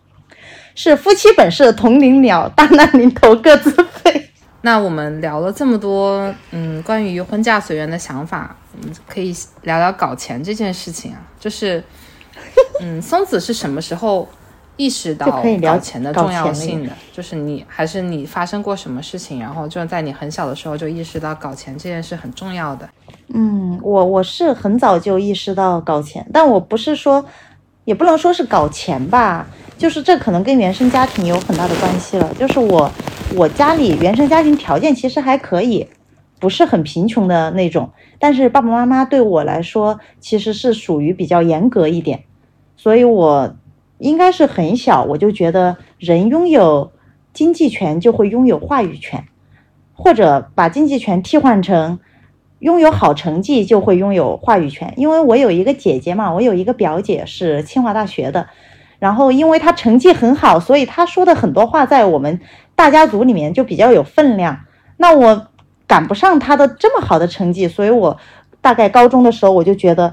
[0.75, 4.31] 是夫妻本是同林鸟，大难临头各自飞。
[4.63, 11.21] 那我们聊了这么多，嗯，关于婚嫁随缘的想法，我们可以聊聊搞钱这件事情啊。
[11.39, 11.85] 就是，
[12.81, 14.27] 嗯，松子是什么时候
[14.77, 15.27] 意识到
[15.63, 16.91] 搞钱的重要性的？
[17.13, 22.89] 就是你还是你发生过什么事情，然后就在你很小的时候就意识到搞钱这件事很重要的？
[23.35, 27.25] 嗯，我我是很早就意识到搞钱，但我不是说，
[27.85, 32.91] 也不能说是搞钱吧，就是这可能跟原生家庭有很大的关系了，就是我。
[33.35, 35.89] 我家里原生家庭条件其实还可以，
[36.39, 37.91] 不是很贫穷的那种。
[38.21, 42.25] 但是爸爸妈妈对我来说其实是属于比较严格一点，
[42.77, 43.57] 所以我
[43.99, 46.93] 应该是很小我就觉得人拥有
[47.33, 49.25] 经济权就会拥有话语权，
[49.95, 51.99] 或者把经济权替换成
[52.65, 54.95] 拥有好成绩就会拥有话语权。
[54.97, 58.49] 因为我有一个姐姐嘛，我有一个表姐是清华大学的，
[58.99, 62.41] 然后因为她成绩很好，所以她说的很多话在我们。
[62.77, 64.59] 大家族里面就比较有分量，
[64.97, 65.47] 那我
[65.87, 68.19] 赶不上他的这么好的成绩，所以我
[68.61, 70.13] 大概高中的时候我就觉得，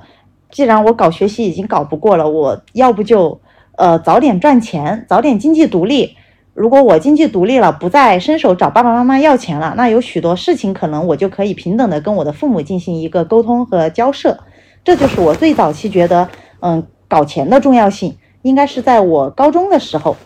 [0.52, 3.42] 既然我搞学习已经搞不过了，我要不就
[3.78, 6.16] 呃早点赚钱，早点经济独立。
[6.54, 14.38] 如果我经济独立了，不再伸手找爸爸妈妈要钱了，那有许多事情可能我就可以平等的跟我的父母进行一个沟通和交涉。
[14.84, 16.28] 这就是我最早期觉得，
[16.60, 20.18] 嗯，搞钱的重要性，应该是在我高中的时候。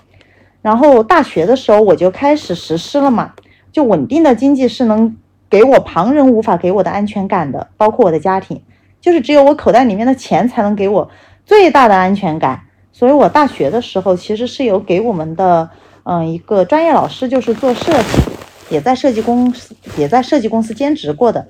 [0.61, 3.33] 然后大学的时候我就开始实施了嘛，
[3.71, 5.15] 就稳定的经济是能
[5.47, 8.59] 给我旁人无法给我的安全感的，包括我的家庭，
[8.99, 11.09] 就是只有我口袋里面的钱才能给我
[11.45, 12.61] 最大的安全感。
[12.91, 15.69] 所以我大学的时候其实是有给我们的
[16.05, 18.21] 嗯一个专业老师，就是做设计，
[18.69, 21.45] 也在设计公司也在设计公司兼职过的。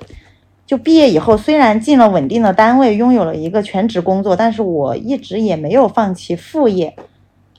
[0.66, 6.96] 就毕业以后虽然进了稳定的单位，拥有了一个全职工作，但是我一直也没有放弃副业。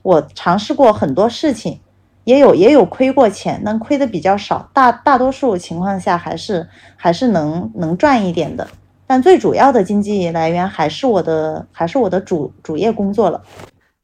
[0.03, 1.79] 我尝试过很多事情，
[2.25, 4.69] 也有也有亏过钱，但亏的比较少。
[4.73, 8.67] 大大多数情况下还是还是能能赚一点的。
[9.07, 13.41] 但最主要的经济来源还是我的还是我的主主业工作了。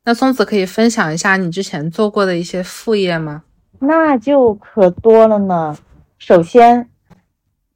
[0.04, 3.44] 那松子可以分享一下你之前做过的一些副业吗？
[3.78, 5.76] 那就可多了呢。
[6.18, 6.90] 首先，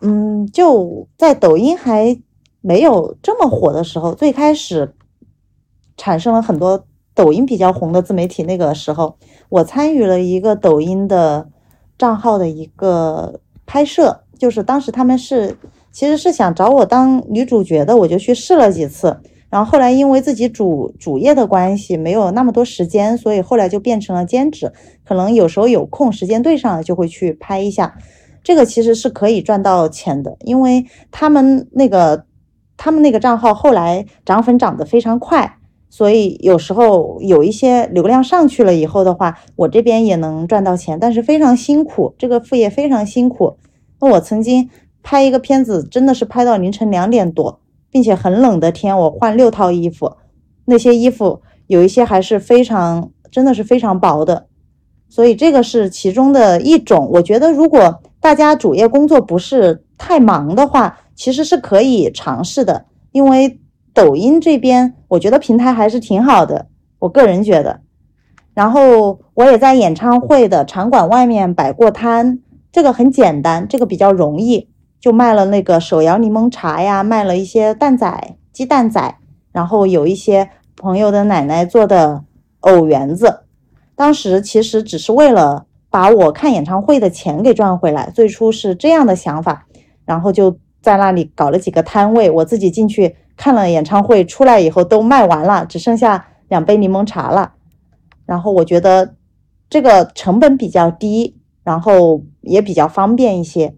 [0.00, 2.20] 嗯，就在抖音还
[2.60, 4.92] 没有这么火的时候，最开始
[5.96, 6.84] 产生了很多
[7.14, 8.42] 抖音比较红的自媒体。
[8.42, 9.16] 那个时候，
[9.48, 11.48] 我参与了一个抖音的
[11.96, 15.56] 账号的一个拍摄，就是当时他们是
[15.92, 19.20] 其实是想找我当女主角的，我就去试了几次。
[19.56, 24.70] 然后后来因为自己主主业的关系，没有那么多时间，所以后来就变成了兼职。
[25.02, 27.96] 可能有时候有空，时间对上了就会去拍一下。
[28.44, 32.26] 这个其实是可以赚到钱的，因为他们那个
[32.76, 35.56] 他们那个账号后来涨粉涨得非常快，
[35.88, 43.56] 所以有时候有一些流量上去了以后的话，我这边也能赚到钱，但是非常辛苦，这个副业非常辛苦。
[44.02, 44.68] 那我曾经
[45.02, 47.60] 拍一个片子，真的是拍到凌晨两点多。
[47.96, 50.18] 并且很冷的天，我换六套衣服，
[50.66, 54.48] 那些衣服有一些还是非常，真的是非常薄的，
[55.08, 57.08] 所以这个是其中的一种。
[57.14, 63.58] 我觉得如果大家主业工作不是太忙的话，其实是可以尝试的，因为
[63.94, 66.66] 抖音这边我觉得平台还是挺好的，
[66.98, 67.80] 我个人觉得。
[68.52, 74.68] 然后我也在演唱会的场馆外面摆过摊，这个很简单，这个比较容易。
[75.00, 79.16] 就卖了那个手摇柠檬茶呀，卖了一些蛋仔、鸡蛋仔，
[79.52, 82.24] 然后有一些朋友的奶奶做的
[82.60, 83.44] 藕圆子。
[83.94, 89.66] 当时其实只是为了把我看演唱会的钱给赚回来，最初是这样的想法，
[90.04, 97.52] 然后就在那里搞了几个摊位，我自己进去看了演唱会，出来以后都卖完了，只剩下两杯柠檬茶了。
[98.26, 99.14] 然后我觉得
[99.70, 103.74] 这个成本比较低，然后也比较方便一些。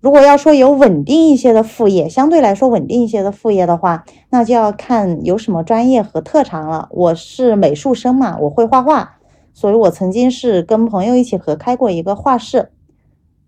[0.00, 6.88] 如果要说有稳定一些的副业，相对来说稳定一些的副业的话，那就要看有什么专业和特长了。
[6.92, 9.16] 我是美术生嘛，我会画画，
[9.52, 12.70] 所以我曾经是跟朋友一起合开过一个画室。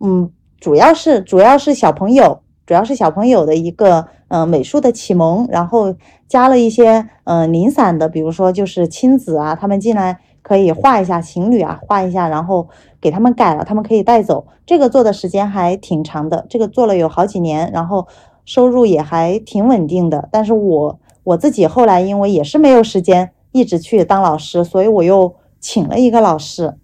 [0.00, 5.94] 嗯，主要是主要是小朋友，主要是小朋友的一个嗯美术的启蒙，然后
[6.26, 10.18] 加了一些嗯零散的，比如说就是亲子啊，他们进来。
[10.50, 12.68] 可以画一下情侣啊，画一下，然后
[13.00, 14.48] 给他们改了，他们可以带走。
[14.66, 18.08] 这个做的时间还挺长的，这个做了有好几年，然后
[18.44, 20.28] 收入也还挺稳定的。
[20.32, 26.74] 但是我我自己后来因为也是没有时间一直去当老师，所以我又请了一个老师。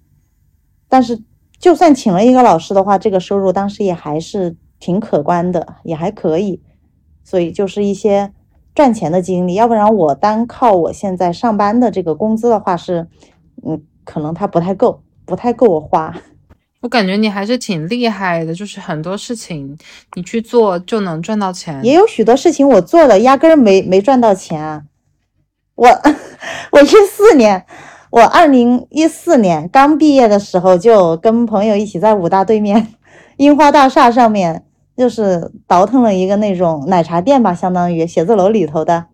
[0.88, 1.24] 但是
[1.58, 6.62] 就算请了一个老师的话，这个收入当时也还是挺可观的，也还可以。
[7.24, 8.32] 所以就是一些
[8.72, 13.08] 赚钱的经历，要不然我单靠我现在上班的这个工资的话是。
[13.64, 16.14] 嗯，可能他不太够，不太够我花。
[16.82, 19.76] 我感觉你还是挺厉害的，就是很多事情
[20.14, 21.82] 你去做就能赚到钱。
[21.82, 24.86] 也有许多事情我做了，压根儿没没赚到钱。
[25.74, 25.88] 我
[26.72, 27.64] 我一四年，
[28.10, 32.94] 我二零一四年刚毕业的时候，就跟朋友一起在武大对面
[33.38, 34.64] 樱花大厦上面，
[34.96, 39.06] 就是倒腾了一个那种奶茶店吧，相当于写字楼里头的。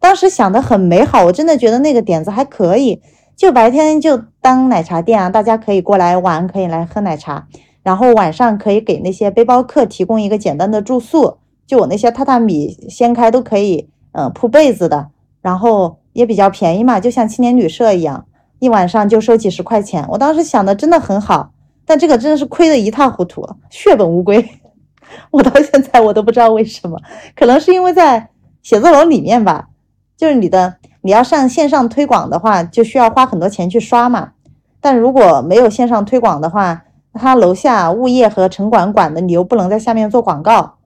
[0.00, 3.00] 当时想的很美好，我真的觉得那个点子还可以。
[3.40, 7.46] 就白天就当奶茶店啊，大家可以过来玩，可以来喝奶茶，
[7.82, 11.38] 然后晚上可以给那些背包客提供一个简单的住宿。
[11.66, 15.08] 就我那些榻榻米掀开都可以，嗯，铺被子的，
[15.40, 18.26] 然后也比较便宜嘛，就像青年旅社一样，
[18.58, 20.04] 一晚上就收几十块钱。
[20.10, 21.50] 我当时想的真的很好，
[21.86, 24.46] 但这个真的是亏得一塌糊涂，血本无归。
[25.32, 27.00] 我到现在我都不知道为什么，
[27.34, 28.28] 可能是因为在
[28.62, 29.70] 写字楼里面吧，
[30.18, 30.74] 就是你的。
[31.02, 34.32] 你要上线上推广的话，就需要花很多钱去刷嘛。
[34.80, 36.84] 但如果没有线上推广的话，
[37.14, 40.76] 他楼下物业和城管管的，你又不能在下面做广告，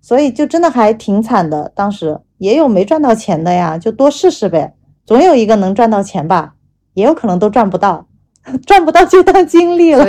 [0.00, 1.72] 所以就真的还挺惨的。
[1.74, 6.54] 当时也有没赚到钱的呀，就多试试呗，总有一个能赚到钱吧。
[6.94, 8.06] 也有可能都赚不到，
[8.66, 10.06] 赚不到就当经历了。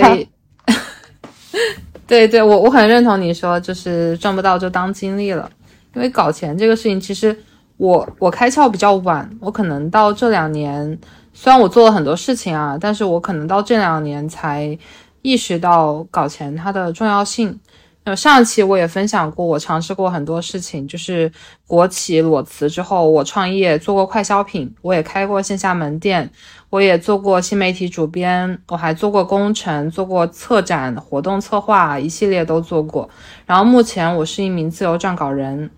[2.06, 5.50] 对对，我我很认同你说，就是赚不到就当经历了，
[5.94, 7.36] 因为搞钱这个事情其实。
[7.78, 10.98] 我我开窍比较晚，我可能到这两年，
[11.32, 14.76] 虽然我做了很多事情啊，但是我可能到这两年才
[15.22, 17.58] 意识到搞钱它的重要性。
[18.04, 21.30] 那上一期我也分享过，我尝试过很多事情，就是
[21.66, 26.28] 国企裸辞之后，我创业做过快消品，我也开过线下门店，
[26.70, 33.08] 我也做过新媒体主编，我还做过工程，做过策展活动策划，一系列都做过。
[33.44, 35.70] 然后目前我是一名自由撰稿人。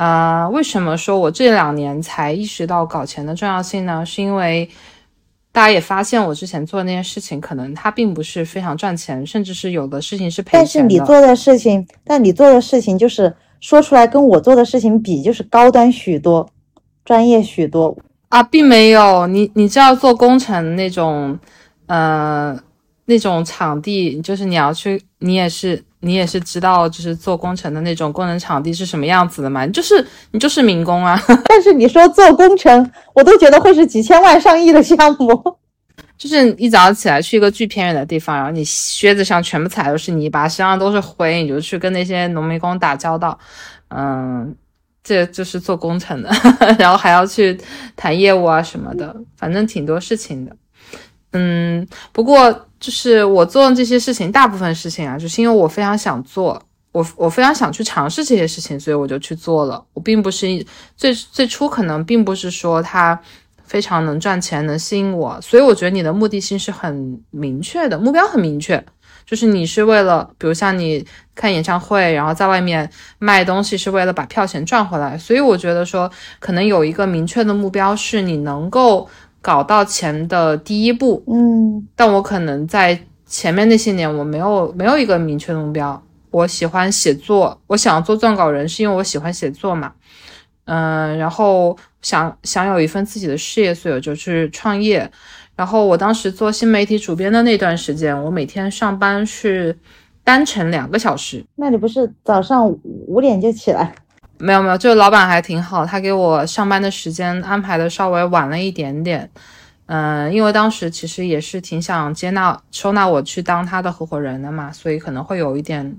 [0.00, 4.02] 啊，为什么说我这两年才意识到搞钱的重要性呢？
[4.06, 4.66] 是因为
[5.52, 10.64] 大家也发现我之前做的那些事情，可能它并不是非常赚钱，甚至是有的事情是赔钱的。
[10.64, 16.48] 但是你做的事情，但你做的事情就是说出来跟我做的事情比，就是高端许多，
[17.04, 17.94] 专业许多
[18.30, 19.26] 啊，并没有。
[19.26, 21.38] 你你知道做工程那种，
[21.88, 22.58] 呃，
[23.06, 29.66] 那种场地，就是你要去，你也是你也是知道，就是做工程的那种工程场地是什么样子的嘛？
[29.68, 31.20] 就是你就是民工啊。
[31.48, 35.56] 但是你说做工程，我都觉得会是几千万上亿的项目。
[36.16, 43.38] 就是一早起来去一个巨偏远的地方，然后你靴子上全部踩都是泥巴，身上都是灰，你就去跟那些农民工打交道，
[43.88, 44.54] 嗯，
[45.02, 46.30] 这就是做工程的，
[46.78, 47.58] 然后还要去
[47.96, 50.54] 谈业务啊什么的，反正挺多事情的。
[51.32, 59.84] 嗯，不过就是我做的这些事情，大部分事情啊，就是因为我非常想做，我我非常想去尝试这些事情，所以我就去做了。
[59.92, 60.46] 我并不是
[60.96, 63.20] 最最初可能并不是说它。
[63.62, 68.84] 非常能赚钱，能吸引我，所以我觉得你的目的性是很明确的，目标很明确，
[69.24, 72.90] 就是你是为了，比如像你看演唱会，然后在外面
[73.20, 75.16] 卖东西，是为了把票钱赚回来。
[75.16, 79.08] 所以我觉得说，可能有一个明确的目标，是你能够
[79.40, 81.22] 搞到钱的第一步。
[81.26, 86.02] 嗯，但我可能在前面那些年，我没有没有一个明确的目标。
[86.30, 89.92] 我喜欢写作，我想做撰稿人，是因为我喜欢写作嘛。
[90.66, 95.10] 嗯，然后想想有一份自己的事业，所以我就去创业。
[95.56, 99.76] 然后我当时做新媒体主编的那段时间，我每天上班是
[100.22, 101.44] 单程两个小时。
[101.56, 103.92] 那你不是早上五点就起来？
[104.40, 109.30] 没有没有，就是老板还挺好，他给我上班的时间安排的稍微晚了一点点。
[109.86, 115.96] 嗯，因为当时其实也是挺想接纳收纳我去当他的合伙人的嘛，所以可能会有一点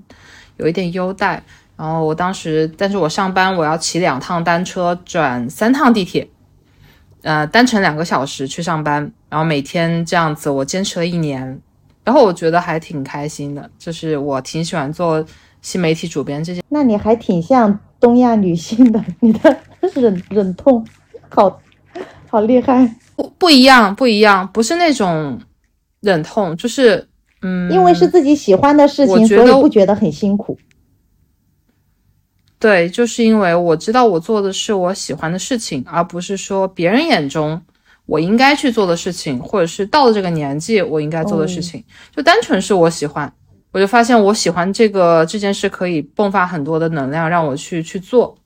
[0.56, 1.42] 有一点优待。
[1.76, 6.28] 然后我当时，但是我上班我要骑两趟单车，转三趟地铁，
[7.22, 11.60] 呃，单程两个小时去上班，然后每天这样子，我坚持了一年，
[12.04, 15.24] 然后我觉得还挺开心的，就是我挺喜欢做
[15.60, 16.62] 新媒体主编这件。
[16.68, 19.56] 那你还挺像东亚女性的， 你的
[19.94, 20.84] 忍忍痛，
[21.28, 21.62] 好，
[22.28, 22.96] 好厉害。
[23.14, 25.40] 不不一样，不一样，不是那种
[26.00, 27.08] 忍痛，就是
[27.42, 30.58] 嗯，因为是自己喜欢的事情，所以不觉得很辛苦。
[32.58, 37.60] 对，就是因为我知道我做的是我喜欢的事情，而不是说别人眼中
[38.06, 41.84] 我应该去做的事情，或者是到了这个年纪我应该做的事情，
[42.14, 43.32] 就单纯是我喜欢，
[43.72, 48.36] 我就发现我喜欢这个这件事可以迸发很多的能量让我去去做，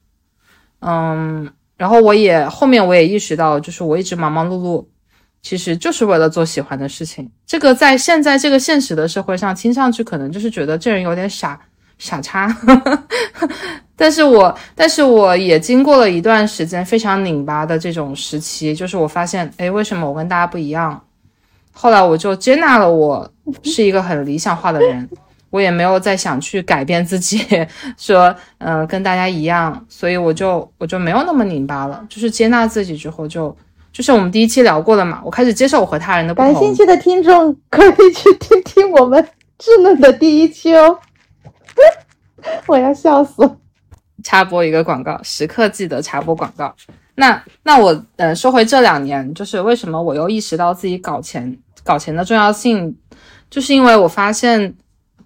[0.81, 4.87] 嗯，然后我也后面我也意识到，就是我一直忙忙碌碌，
[5.43, 7.31] 其实就是为了做喜欢的事情。
[7.45, 11.61] 这个在现在这个现实的社会上听上去可能就是觉得这人有点傻
[11.99, 12.55] 傻叉。
[13.99, 21.03] 但是我，但是我也经过了一段时间非常拧巴的这种时期，就是我发现，哎，为什么我跟大家不一样？
[21.79, 23.31] 后来我就接纳了我
[23.63, 25.09] 是一个很理想化的人，
[25.51, 27.39] 我也没有再想去改变自己，
[27.99, 32.05] 说，嗯，跟大家一样，所以我就我就没有那么拧巴了。
[32.09, 33.55] 就是接纳自己之后，就
[33.93, 36.53] 就是我们第一期聊过了嘛，我开始接受我和他人的不同。
[36.53, 39.23] 感兴趣的听众可以去听听我们
[39.59, 40.99] 稚嫩的第一期哦，
[42.67, 43.49] 我要笑死。
[44.25, 46.75] 插播一个广告，时刻记得插播广告。
[47.15, 52.95] 那那我呃说回这两年，就是为什么我又意识到自己搞钱搞钱的重要性，
[53.49, 54.75] 就是因为我发现，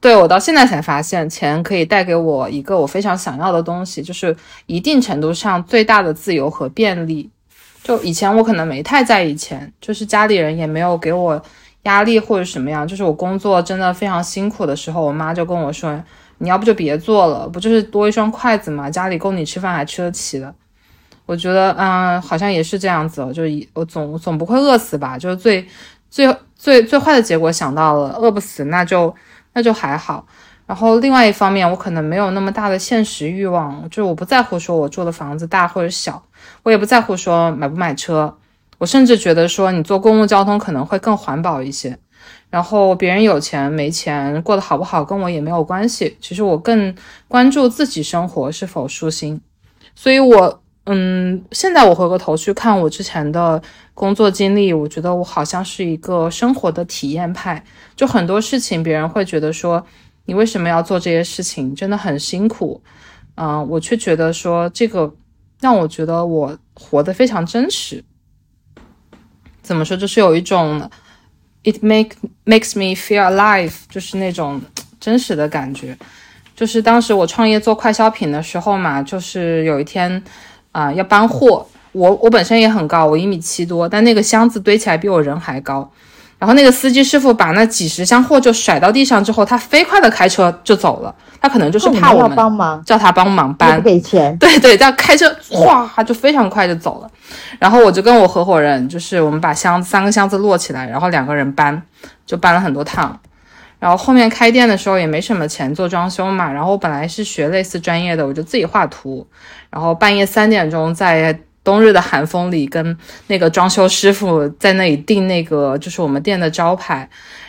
[0.00, 7.30] 对我到现在才发现，钱可以带给我一个我非常想要的东西，就是一定程度上最大的自由和便利。
[7.82, 11.42] 就以前我可能没太在意钱，就是家里人也没有给我
[11.84, 16.00] 压力或者什么样，就是我工作真的非常辛苦的时候，我妈就跟我说。
[16.42, 18.88] 你要不就别做了，不就是多一双筷子嘛？
[18.88, 20.54] 家里供你吃饭还吃得起的。
[21.26, 25.18] 我觉得，嗯，好像也是这样子，就是我总总不会饿死吧？
[25.18, 25.62] 就是最
[26.10, 29.14] 最最最坏的结果想到了，饿不死那就
[29.54, 30.26] 那就还好。
[30.66, 36.22] 然后另外一方面，我可能没有那么大的现实欲望，就是我不在乎说我住的房子大或者小，
[36.62, 38.36] 我也不在乎说买不买车，
[38.78, 41.98] 我甚至觉得说你坐公共交通可能会更环保一些。
[42.50, 46.16] 然后别人有钱没钱，过得好不好，跟我也没有关系。
[46.20, 46.94] 其实我更
[47.26, 49.40] 关注自己生活是否舒心。
[49.94, 53.62] 所以，我嗯，现在我回过头去看我之前的
[53.94, 57.62] 工作经历，我觉得我好像是一个生活的体验派。
[57.94, 59.84] 就很多事情，别人会觉得说
[60.24, 62.82] 你为什么要做这些事情，真的很辛苦。
[63.36, 65.14] 嗯，我却觉得说这个
[65.60, 68.04] 让我觉得我活得非常真实。
[69.62, 70.90] 怎么说，就是有一种。
[71.62, 74.62] It make makes me feel alive，就是那种
[74.98, 75.94] 真实的感觉。
[76.56, 80.24] 就是当时我创业做快消品的时候嘛，就是有一天
[80.72, 85.90] 啊要搬货，我我本身也很高，我一米七多，但那个箱子堆起来比我人还高。
[86.38, 91.14] 然后那个司机师傅把那几十箱货就甩到地上之后，他飞快的开车就走了。
[91.38, 94.34] 他可能就是怕我们帮忙，叫他帮忙搬，不给钱。
[94.38, 97.10] 对对，他开车哗就非常快就走了。
[97.58, 101.82] 然后我就跟我合伙人，就是我们把箱三个箱子摞起来，然后两个人搬，
[102.24, 103.18] 就搬了很多趟。
[103.80, 109.26] 然后后面开店的时候也没什么钱做装修嘛，然后我本来是学类似专业的，我就自己画图。
[109.70, 117.08] 然后半夜三点钟在冬日的寒风里，跟那个装修师傅在那里订那个就是我们店的招牌。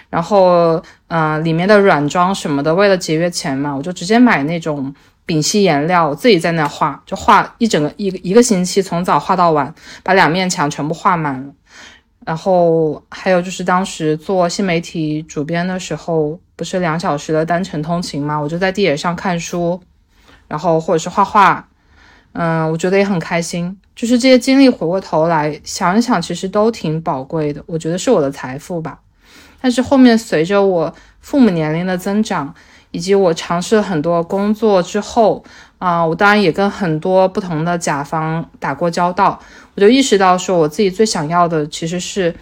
[0.09, 4.93] 然后，嗯，里面的软装什么的，为了节约钱嘛，我就直接买那种
[5.25, 9.73] 丙烯颜料，我自己在那画，就画一整个一一个星期，从早画到晚，
[10.03, 11.53] 把两面墙全部画满了。
[12.25, 19.81] 然后还有就是当时做新媒体主编的时候，不是两小时的单程通勤嘛，我就在地铁上看书，
[20.47, 21.67] 然后或者是画画，
[22.33, 23.75] 嗯，我觉得也很开心。
[23.95, 28.99] 就是这些经历回过头来想一想，其实都挺宝贵的，我觉得是我的财富吧。
[29.59, 32.53] 但是后面随着我父母年龄的增长，
[32.91, 35.43] 以及我尝试了很多工作之后，
[35.79, 39.39] 啊，我当然也跟很多不同的甲方打过交道，
[39.75, 42.33] 我就意识到说，我自己最想要的其实是，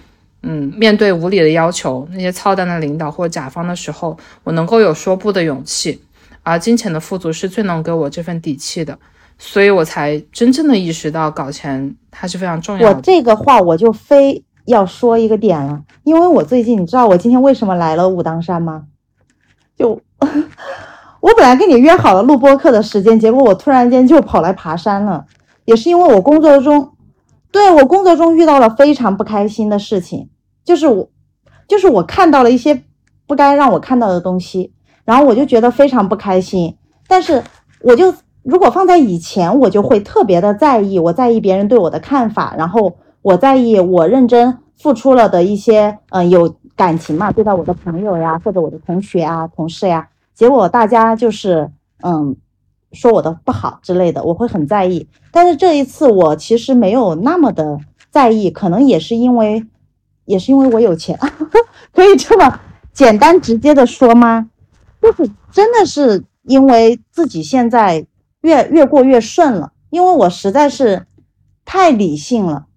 [0.43, 6.01] 嗯，面对无理的要求，那些操蛋的领导或甲方的时候，我能够有说不的勇气，
[6.43, 8.97] 而金钱的富足是最能给我这份底气的，
[9.37, 12.95] 所以我才真正的意识到搞钱它是非常重要的。
[12.95, 14.43] 我这个话我就非。
[14.65, 18.83] 要说一个点了，因为我最近你知道我今天为什么来了武当山吗？
[19.79, 19.97] 就
[21.21, 25.25] 我本来跟你约好了录播课的时间，结果我突然间就跑来爬山了，
[25.63, 26.91] 也是因为我工作中，
[27.49, 30.27] 对我工作中遇到了非常不开心的事情，
[30.65, 31.09] 就是我，
[31.65, 32.83] 就是我看到了一些
[33.25, 34.73] 不该让我看到的东西，
[35.05, 36.75] 然后我就觉得非常不开心。
[37.07, 37.41] 但是
[37.81, 38.13] 我就
[38.43, 42.97] 如果放在以前，我就会特别的在意，我在意别人对我的看法，然后。
[43.21, 51.69] 我在意我认真付出了的一些，嗯，有感情嘛，对待我的朋友呀，或者我的同学啊、同事呀，结果大家就是，
[52.03, 52.37] 嗯，
[52.93, 55.05] 说我的不好之类的，我会很在意。
[55.29, 57.77] 但是这一次我其实没有那么的
[58.09, 59.65] 在意，可能也是因为，
[60.23, 61.19] 也是因为我有钱，
[61.91, 62.61] 可以这么
[62.93, 64.49] 简单直接的说吗？
[65.01, 68.07] 就是真的是因为自己现在
[68.39, 71.05] 越越过越顺了，因为我实在是
[71.65, 72.67] 太理性了。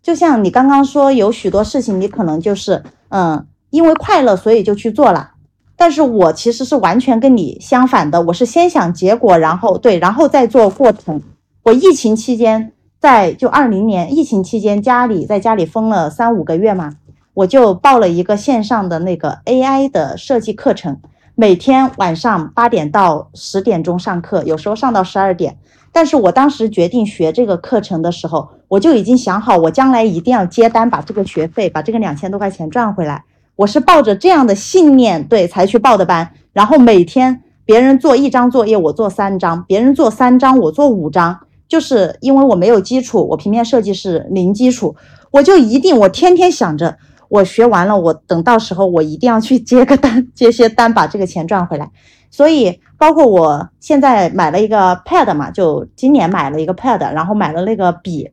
[0.00, 5.32] 就像你刚刚说，有许多事情你可能就是，嗯，因为快乐所以就去做了。
[5.76, 11.22] 但是我其实是完全跟你相反的，我是先想结果，然后对，然后再做过程。
[11.62, 16.94] 我疫情期间，在就二零年疫情期间，家里在家里封了三五个月嘛，
[17.34, 21.00] 我就报了一个线上的那个 AI 的设计课程，
[21.36, 25.56] 每天晚上八点到十点钟上课，有时候上到十二点。
[25.98, 33.24] 但是我当时决定学这个课程的时候，我就已经想好，我将来一定要接单，把这个学费，把这个两千多块钱赚回来。
[33.56, 36.30] 我是抱着这样的信念，对，才去报的班。
[36.52, 41.36] 然后每天别人做一张作业，我做三张；别人做三张，我做五张。
[41.66, 44.94] 就是因为我没有基础，我平面设计是零基础，
[45.32, 46.96] 我就一定，我天天想着，
[47.28, 51.90] 我学完了，我等到时候我一定要去接个单，接些单，把这个钱赚回来。
[52.30, 52.80] 所以。
[52.98, 58.28] 包括我现在买了一个 pad 嘛，就今年买了一个 pad，然后买了那个笔，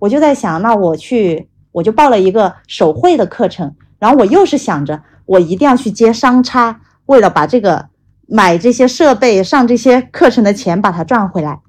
[0.00, 7.86] 我就在想，那我去我就报了一个手绘的课程，然后我又是想着我一定要去接商差，为了把这个
[8.26, 11.60] 买这些设备上这些课程的钱把它赚回来，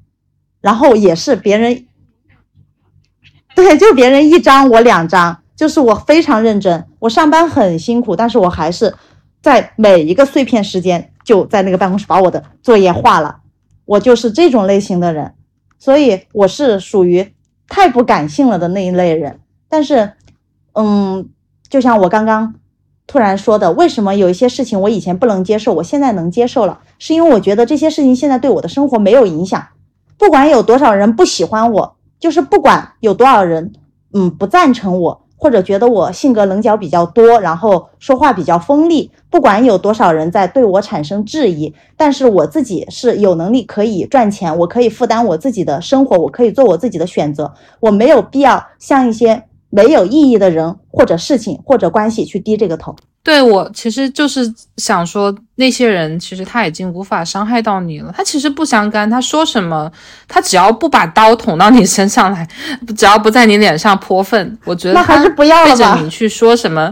[0.62, 1.86] 然后也是别人，
[3.54, 8.96] 对，就别人一张我两张，就是我非常认真，我上班很辛苦，但是我还是
[9.44, 11.12] 在每一个碎片时间。
[11.24, 13.42] 就在那个办公室把我的作业画了，
[13.86, 15.36] 我就是这种类型的人，
[15.78, 17.36] 所以我是属于
[17.70, 19.40] 太不感性了的那一类人。
[19.70, 20.14] 但是，
[20.74, 21.30] 嗯，
[21.70, 22.56] 就像我刚刚
[23.06, 29.64] 突然说的，为什么有一些事情我以前不能接受，我现在能接受了，是因为我觉得这些事情现在对我的生活没有影响。
[30.18, 33.74] 不管有多少人不喜欢我，就是不管有多少人，
[34.12, 35.28] 嗯，不赞成我。
[35.42, 52.96] 或者觉得我性格棱角比较多，然后说话比较锋利，不管有多少人在对我产生质疑，但是我自己是有能力可以赚钱，我可以负担我自己的生活，我可以做我自己的选择，我没有必要像一些没有意义的人或者事情或者关系去低这个头。
[53.24, 59.92] 对我其实就是想说，那些人其实他已经无法伤害到你了，他其实不相干，他说什么，
[60.28, 62.48] 他只要不把刀捅到你身上来，
[62.98, 66.00] 只要不在你脸上泼粪，我觉得那还是不要了吧。
[66.02, 66.92] 你去说什么，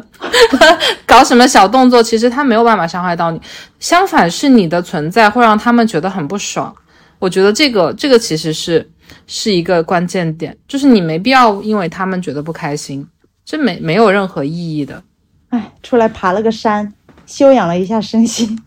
[1.07, 3.41] 搞什么小动作，其实他没有办法伤害到你，
[3.79, 6.71] 相反是你的存在会让他们觉得很不爽。
[7.17, 8.87] 我觉得这个这个其实是
[9.25, 13.07] 是一个关键点，就是你没必要因为他们觉得不开心，
[13.43, 15.01] 这没没有任何意义的。
[15.49, 15.71] 哎。
[15.81, 16.93] 出来爬了个山，
[17.25, 18.59] 休养了一下身心。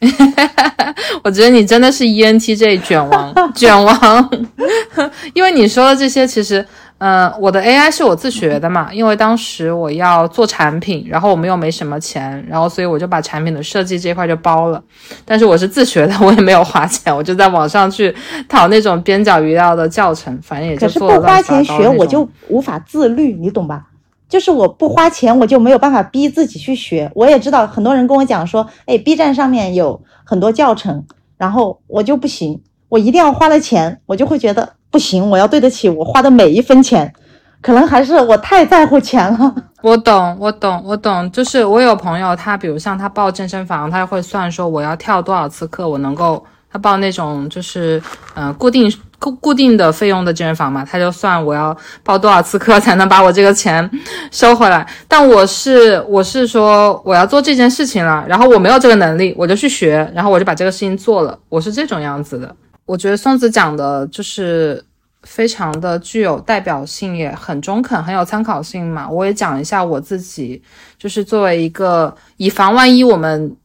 [1.24, 4.30] 我觉得你真的是 ENTJ 卷王， 卷王，
[5.32, 6.64] 因为你说的这些，其实，
[6.98, 14.82] 嗯，我的 AI 是我自学的嘛，因为当时我要做产品，然后我们又没什么钱，然后所以我就把产品的设计这块就包了，
[15.24, 18.14] 但是我是自学的，我也没有花钱，我就在网上去
[18.46, 21.14] 淘那种边角余料的教程，反正也就做了。
[21.14, 23.86] 可是不花钱学，我就无法自律，你懂吧？
[24.28, 27.10] 就是我不花钱，我就没有办法逼自己去学。
[27.14, 31.04] 我也知道很多人跟我讲说，哎，B 站上面有很多教程，
[31.36, 37.12] 然后我就不行，我一定要花了钱，我就会觉得不行，我要对得起我花的每一分钱。
[37.60, 39.54] 可能还是我太在乎钱了。
[39.82, 41.30] 我懂，我懂，我懂。
[41.30, 46.44] 就是我有朋友，他比如像他报健身房，他会算说我要跳多少次课，我能够。
[46.74, 48.02] 他报那种就是，
[48.34, 53.88] 嗯，固定固固定的费用的健身房嘛，他就算我要报多少次课才能把我这个钱
[54.32, 54.84] 收回来。
[55.06, 61.38] 但我是我是说我要做这件事情了，然后我没有这个能力，我就去学，然后我就把这个事情做了。
[61.48, 62.56] 我是这种样子的。
[62.86, 64.84] 我觉得松子讲的就是
[65.22, 69.08] 非常的具有代表性，也很中肯，很有参考性嘛。
[69.08, 70.60] 我也讲一下我自己，
[70.98, 73.56] 就是作为一个以防万一我们。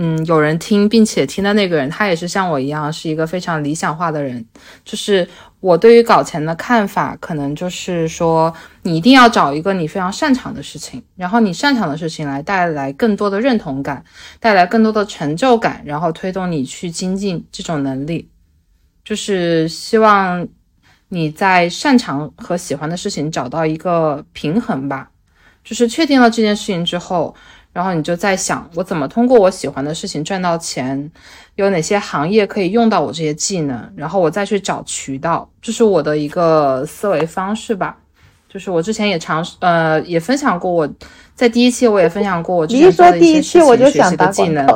[0.00, 4.46] 嗯，有人听并且听的那个人，他也是像我一样，是一个非常理想化的人。
[4.84, 5.28] 就是
[5.58, 14.04] 我对于搞钱的看法，可能就是说，你一定要找一个你非常擅长的事情，然后你擅长的事情来带来更多的认同感，
[14.38, 18.30] 带来更多的成就感，然后推动你去精进这种能力。
[19.04, 20.46] 就是希望
[21.08, 25.10] 你在擅长和喜欢的事情找到一个平衡吧。
[25.64, 27.34] 就是确定了这件事情之后。
[27.78, 31.08] 然后你就在想，我怎么通过我喜欢的事情赚到钱？
[31.54, 33.92] 有哪些行业可以用到我这些技能？
[33.94, 37.96] 然后我再去找渠道，这是我的一个思维方式吧。
[38.48, 40.88] 就是我之前也尝试，呃，也分享过我
[41.36, 43.60] 在第一期我也分享过我之前做的一些学
[44.10, 44.66] 习的技能。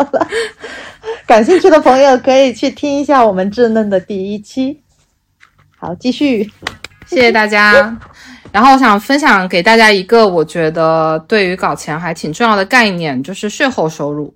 [1.26, 4.80] 感兴趣的朋友可以去听一下我们稚嫩的第一期。
[5.76, 6.53] 好，继续，
[7.09, 7.98] 谢谢大家。
[8.53, 14.34] 然后我想分享给大家一个我觉得对于搞钱还挺重要的概念，就是税后收入。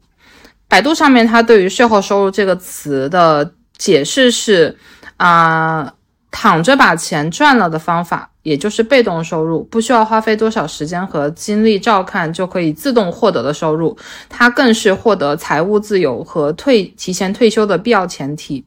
[0.69, 4.77] 百度上面它对于税后收入这个词的解释是：
[5.19, 5.93] 啊，
[6.31, 13.97] 躺着把钱赚了的方法，也就是被动收入，不需要花费多少时间和精力照看就可以自动获得的收入。
[14.29, 18.65] 它更是获得财务自由和退提前退休的必要前提。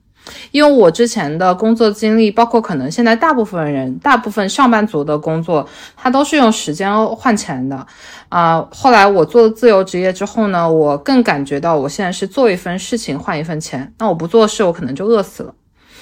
[0.51, 7.85] 因为我之前的工作经历，包括可能现在大部分人、大部分上班族的工作，他都是用时间换钱的，
[8.29, 15.53] 啊，后来我做了自由职业之后呢，我更感觉到我现在是做一份事情换一份钱，那我不做事，我可能就饿死了，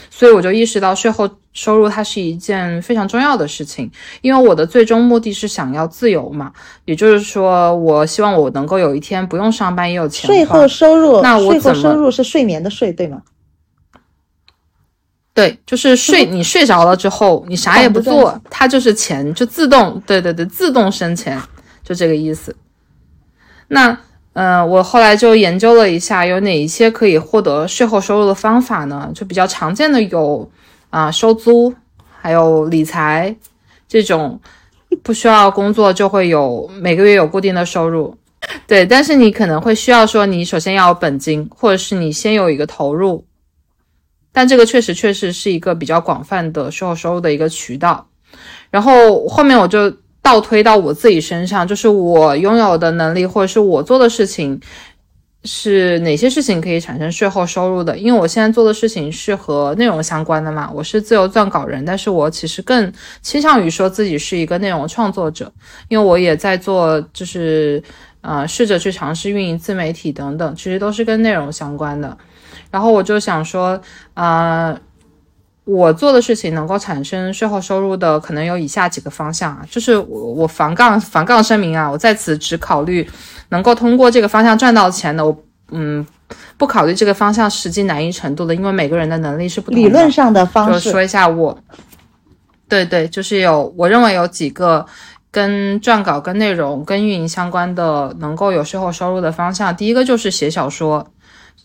[0.09, 3.89] 所以我就意识到税后收入它是一件非常重要的事情，
[4.21, 6.51] 因为我的最终目的是想要自由嘛，
[6.86, 10.28] 也就是说，我希望我能够有一天不用上班也有钱。
[10.28, 13.21] 税后收入，那我税后收入是睡眠的税，对吗？
[15.38, 21.39] 对，就是睡，你睡着了之后，你啥也不做，它就是钱，就自动，对对对，自动生钱，
[21.83, 22.55] 就这个意思。
[23.67, 23.95] 那，
[24.33, 29.11] 嗯，我后来就研究了一下，有哪一些可以获得税后收入的方法呢？
[29.13, 30.49] 就比较常见的有，
[30.89, 31.71] 啊，收租，
[32.19, 33.35] 还有理财，
[33.88, 34.39] 这种
[35.03, 38.17] 不需要工作就会有每个月有固定的收入。
[38.65, 43.23] 对，但是你可能会需要说，你首先要有本金，或者是你先有一个投入。
[44.38, 48.07] 但这个确实确实是一个比较广泛的税后收入的一个渠道，
[48.69, 54.61] 然后后面我就倒推到我自己身上，就是我拥有的能力或者是我做的事情
[55.43, 57.97] 是哪些事情可以产生税后收入的？
[57.97, 65.51] 因为我现在做的事情是和内容相关的嘛，我是自由撰稿人，但是我其实更倾向于说自己是一个内容创作者，
[65.88, 67.81] 因为我也在做，就是
[68.21, 72.15] 呃试着去尝试运营自媒体等等，其实都是跟内容相关的。
[72.71, 73.79] 然后我就想说，
[74.13, 74.77] 呃，
[75.65, 83.07] 我做的事情能够产生税后收入的，可能有以下几个方向啊，就是我我防杠防杠声明啊，我在此只考虑
[83.49, 85.37] 能够通过这个方向赚到钱的，我
[85.71, 86.05] 嗯
[86.57, 89.87] 不考虑这个方向实际难易程度的，因为每个人的能力是不同的。
[89.87, 91.57] 理论上的方式，就说一下我，
[92.69, 94.85] 对对，就是有我认为有几个
[95.31, 101.05] 跟撰稿、跟内容、跟运营相关的能够有税后收入的方向，第一个就是写小说。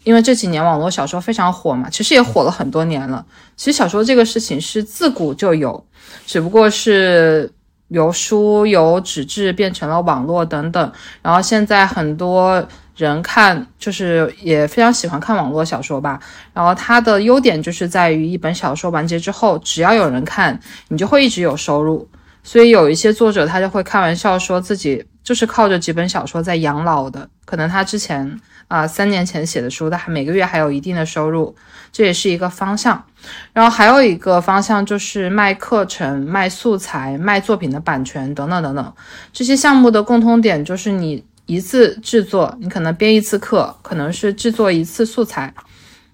[0.05, 3.25] 因为这几年网络小说非常火嘛，其实也火了很多年了。
[3.57, 5.85] 其实小说这个事情是自古就有，
[6.27, 7.51] 只不过是
[7.89, 10.93] 由书由纸质变成了网络等等。
[11.23, 16.19] 然后现在很多人看，就是也非常喜欢看网络小说吧。
[16.53, 22.09] 然后它的优点就是在于一本小说完结之后，只要有人看，你就会一直有收入。
[22.43, 27.29] 所以有一些作者他就会开玩笑说自己就是靠着几本小说在养老的。
[27.45, 28.41] 可能他之前
[28.73, 31.55] 啊三年前写的书，他每个月还有一定的收入，
[31.93, 33.05] 这也是一个方向。
[33.53, 38.95] 然后还有一个方向就是卖课程、卖素材、卖作品的版权等等等等。
[39.31, 45.53] 这些项目的共通点就是你一次制作，你可能编一次课，可能是制作一次素材，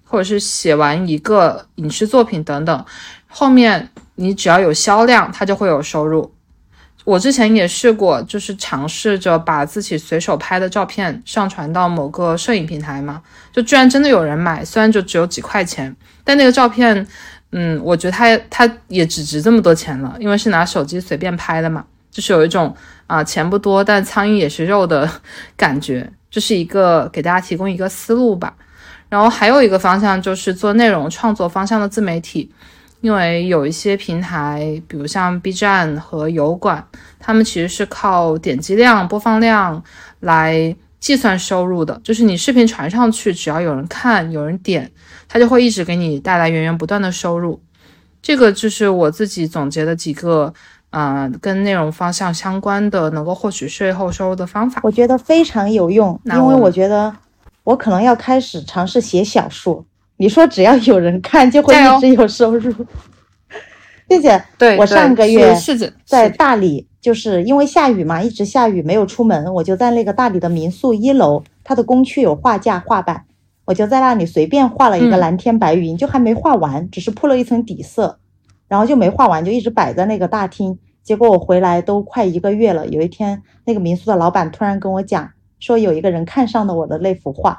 [0.03, 2.85] 或者是写完一个影视作品等等。
[3.25, 6.29] 后面你只要有销量，它就会有收入。
[7.05, 13.21] 我之前也试过，就是尝试着把自己随手拍的照片上传到某个摄影平台嘛，
[13.51, 17.07] 就居然真的有人买，虽然就只有几块钱，但那个照片，
[17.51, 22.75] 嗯，我觉得它它也只值这么多钱了，因为是拿手机随便拍的嘛，就是有一种
[23.07, 25.09] 啊钱不多但苍蝇也是肉的
[25.57, 28.53] 感觉，这是一个给大家提供一个思路吧。
[29.07, 32.51] 然后还有一个方向就是做内容创作方向的自媒体。
[33.01, 36.85] 因为有一些平台，比如像 B 站和油管，
[37.17, 39.81] 他们其实是靠点击量、播放量
[40.19, 41.99] 来计算收入的。
[42.03, 44.91] 就是你视频传上去，只要有人看、有人点，
[45.29, 47.61] 它就会一直给你带来源源不断的收入。
[48.21, 50.53] 这个就是我自己总结的几个，
[50.89, 54.81] 呃，跟内容方向相关的能够获取税后收入的方法。
[54.83, 57.15] 我觉得非常有用，因为我觉得
[57.63, 59.85] 我可能要开始尝试写小说。
[60.19, 62.73] 你说只要有人看，就会一直有收入，
[64.05, 64.43] 并且
[64.77, 65.55] 我上个月
[66.03, 73.23] 在大理，就是因为下雨嘛，一直下雨没有出门，我就在那个大理的民宿一楼，它的工区有画架画板，
[73.63, 78.19] 我就在那里随便画了一个蓝天白云，就还没画完，只是铺了一层底色，
[78.67, 80.77] 然后就没画完，就一直摆在那个大厅。
[81.01, 87.57] 结果我回来都快一个月了，有一天那个民宿的老板突然跟我讲，说有一个人看上了我的那幅画，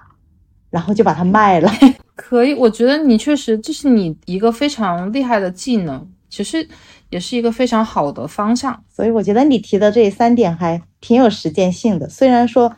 [0.68, 1.72] 然后就把它卖了。
[2.22, 6.68] 可以，我觉得你确实这是你一个非常厉害的技能，其实
[7.08, 8.84] 也是一个非常好的方向。
[8.94, 12.76] 所以我觉得你提的这三点还挺有实践性的，虽然说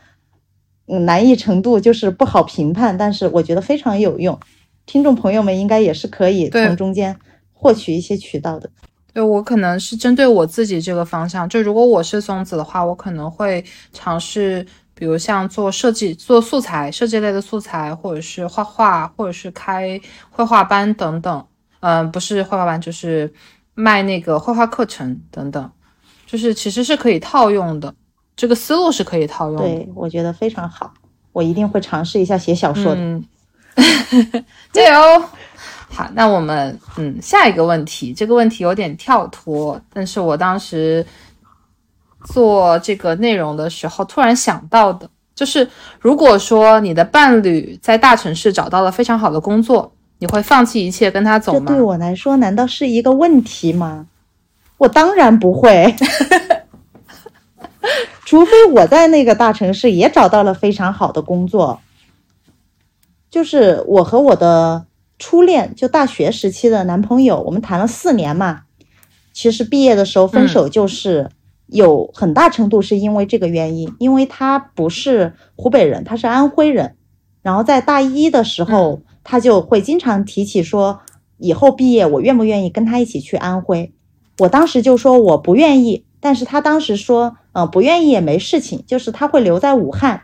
[0.86, 4.38] 嗯难易程度就是不好评判，但是我觉得非常有用。
[4.86, 7.16] 听众朋友们应该也是可以从中间
[7.52, 8.70] 获取一些渠道的。
[9.12, 14.66] 对我可能是针对我自己这个方向，就如果我是松子的话，我可能会尝试。
[15.02, 20.00] 比如像做设计、做素材、设计类的素材，或者是画画，或者是开
[20.30, 21.44] 绘画班等等。
[21.80, 23.34] 嗯，不是绘画班，就是
[23.74, 25.68] 卖那个绘画课程等等。
[26.24, 27.92] 就是其实是可以套用的，
[28.36, 29.68] 这个思路是可以套用的。
[29.68, 30.94] 对，我觉得非常好，
[31.32, 33.20] 我一定会尝试一下写小说的。
[34.70, 35.24] 加油！
[35.88, 41.04] 好，那我们嗯下一个问题，这个问题有点跳脱，但是我当时。
[42.24, 45.68] 做这个内容的时候，突然想到的就是，
[45.98, 51.66] 如果说你的伴侣在大城市找到了非常好的工作，你会放弃一切跟他走吗？
[51.66, 54.06] 这对我来说难道是一个问题吗？
[54.78, 55.94] 我当然不会，
[58.24, 61.80] 除非我在那个大城市也找到了非常好的工作。
[63.30, 64.84] 就是我和我的
[65.18, 68.62] 初恋，就大学时期的男朋友，我们谈了四年嘛，
[69.32, 71.30] 其实毕业的时候分手就是。
[71.72, 76.96] 有很大程度是因为这个原因，因为他不是湖北人，他是安徽人。
[77.40, 81.00] 然后在大一的时候，他就会经常提起说，
[81.38, 83.92] 以后毕业我愿不愿意跟他一起去安徽。
[84.38, 90.22] 我当时就说我不愿意，但是他当时说，嗯，不愿意也没事情，就是他会留在武汉。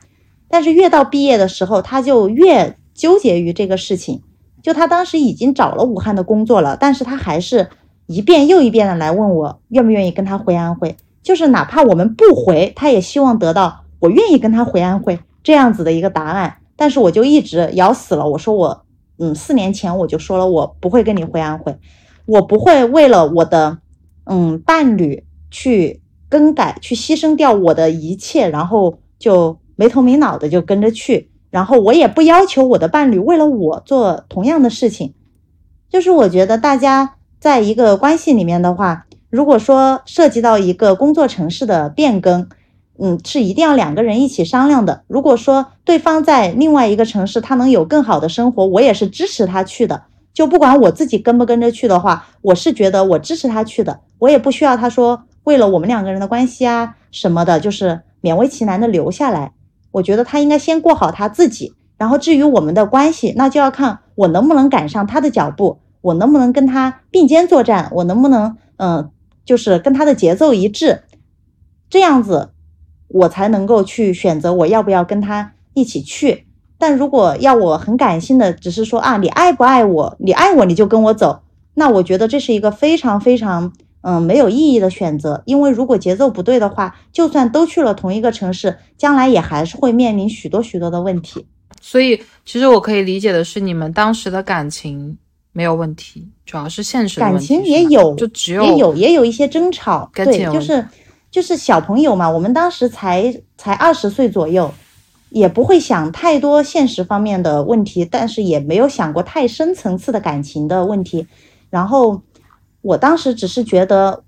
[0.49, 4.23] 但是越到毕业的时候，他就越纠结于这个事情。
[4.63, 7.69] 就他当时已经找了武汉的工作了，但是他还是
[8.07, 10.97] 一遍又一遍的来问我愿不愿意跟他回安徽。
[11.29, 16.57] 就是哪怕我们不回，他也希望得到我愿意跟他回安徽这样子的一个答案。
[16.75, 18.87] 但是我就一直咬死了，我说我，
[19.19, 21.77] 嗯，四年前我就说了，我不会跟你回安徽，
[22.25, 23.77] 我不会为了我的，
[24.25, 26.01] 嗯，伴侣去
[26.31, 31.31] 更改，去牺牲掉我的一切，然后就没头没脑的就跟着去。
[31.51, 35.13] 然后我也不要求我的伴侣为了我做同样的事情。
[35.91, 39.05] 就是我觉得大家在一个关系里面的话。
[39.31, 42.49] 如果说涉及到一个工作城市的变更，
[42.99, 45.03] 嗯，是一定要两个人一起商量的。
[45.07, 50.03] 如果说对方在另外一个城市，他能有更好的生活，我也是支持他去的。
[50.33, 54.01] 就不管我自己跟不跟着去的话，我是觉得我支持他去的。
[54.19, 59.53] 我也不需要他说为了我们两个人的关系啊什么的，就是勉为其难的留下来。
[59.93, 69.11] 我觉得他应该先过好他自己，然后至于我们的关系，那就要看我能不能赶上他的脚步，我能不能跟他并肩作战，我能不能嗯。
[69.49, 71.05] 就是跟他的节奏一致，
[71.89, 72.51] 这样子
[73.09, 76.45] 我才能够去选择我要不要跟他一起去。
[76.77, 80.17] 但如果要我很感性的，只是说啊，你爱不爱我？
[80.21, 81.41] 你爱我你就跟我走，
[81.73, 83.73] 那我觉得这是一个非常非常
[84.03, 91.47] 嗯没有意义的选择，因为如果节奏不对的话，就算都去了同一个城市，将来也还是会面临许多许多的问题。
[91.81, 95.17] 所以，其实我可以理解的是，你们当时的感情
[95.59, 100.87] 没有问题，主要是现实感情也有，就只有也有也有一些争吵，对，就是
[101.33, 104.73] 就是小朋友嘛，我们当时才才二十岁左右。
[105.31, 111.27] 也不会想太多现实方面的问题，但是也没有想过太深层次的感情的问题。
[111.69, 112.23] 然后
[112.81, 114.25] 我当时只是觉得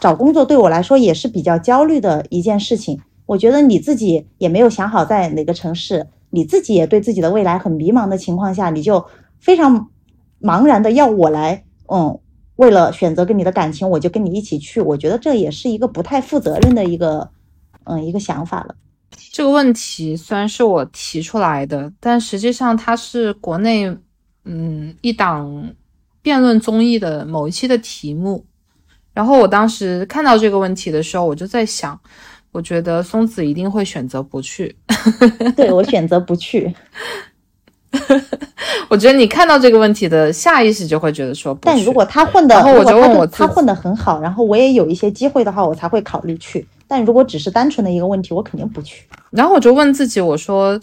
[0.00, 3.00] 找工作对我来说也是比较焦虑的一件事情。
[3.26, 9.06] 我觉得你自己也没有想好在哪个城市，你自己也对自己的未来很迷茫的情况下，你就
[9.38, 9.88] 非常
[10.40, 12.18] 茫然的要我来，嗯，
[12.56, 14.80] 为了选择跟你的感情，我就跟你一起去。
[14.80, 17.30] 我觉得这也是一个不太负责任的一个，
[17.84, 18.74] 嗯，一个想法了。
[19.32, 23.94] 这个问题虽然是我提出来的，但实际上它是国内
[24.44, 25.72] 嗯一档
[26.22, 28.44] 辩论综艺的某一期的题目。
[29.12, 31.98] 然后我当时看到这个问题的时候，我就在想，
[32.52, 34.74] 我觉得松子一定会选择不去。
[35.56, 36.72] 对我选择不去。
[38.90, 46.66] 我觉得你看到这个问题的下意识就会觉得说，但如果他混的，然后我就问我他混的很好，然后我也有一些机会的话，我才会考虑去。
[46.88, 49.06] 但如果只是单纯的一个问题，我肯定不去。
[49.30, 50.76] 然后我就问自己，我说，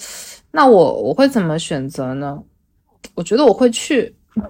[0.52, 2.40] 那我我会怎么选择呢？
[3.14, 4.16] 我觉得我会去。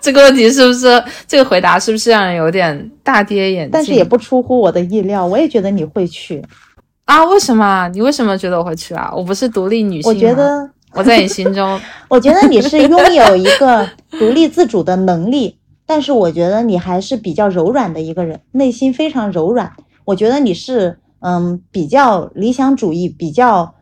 [0.00, 3.70] 这个问题是不是这个回答是不是让人有点大跌眼镜？
[3.72, 6.42] 但是也不出乎我的意料，我也觉得你会去
[7.04, 7.22] 啊？
[7.26, 7.86] 为什么？
[7.92, 9.12] 你为什么觉得我会去啊？
[9.14, 15.58] 我不是独立女性，我觉得我在你心中， 我觉得你是拥有一个独立自主的能力。
[15.88, 19.72] 但是我觉得你还是比较柔软的一个人，内心非常柔软。
[20.04, 23.76] 我觉得你是嗯比较理想主义，比较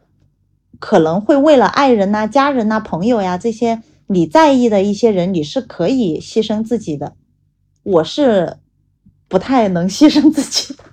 [0.78, 7.14] 可能会为了爱人呐、家人呐、朋友呀这些你在意的一些人，你是可以牺牲自己的。
[7.82, 8.58] 我是
[9.26, 10.84] 不太能牺牲自己的。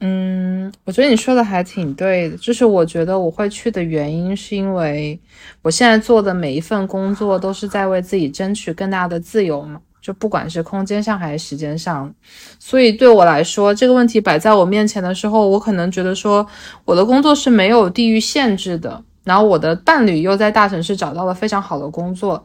[0.00, 2.36] 嗯，我觉得你说的还挺对的。
[2.36, 5.18] 就是我觉得我会去的原因，是因为
[5.62, 9.80] 我现在做的每一份工作都是在为自己争取更大的自由嘛。
[10.02, 12.14] 就不管是空间上还是时间上，
[12.60, 16.46] 所以对我来说，这个问题摆在我面前的时候，我可能觉得说，
[16.84, 22.44] 我的工作是没有地域限制的，然后我的伴侣又在大城市找到了非常好的工作，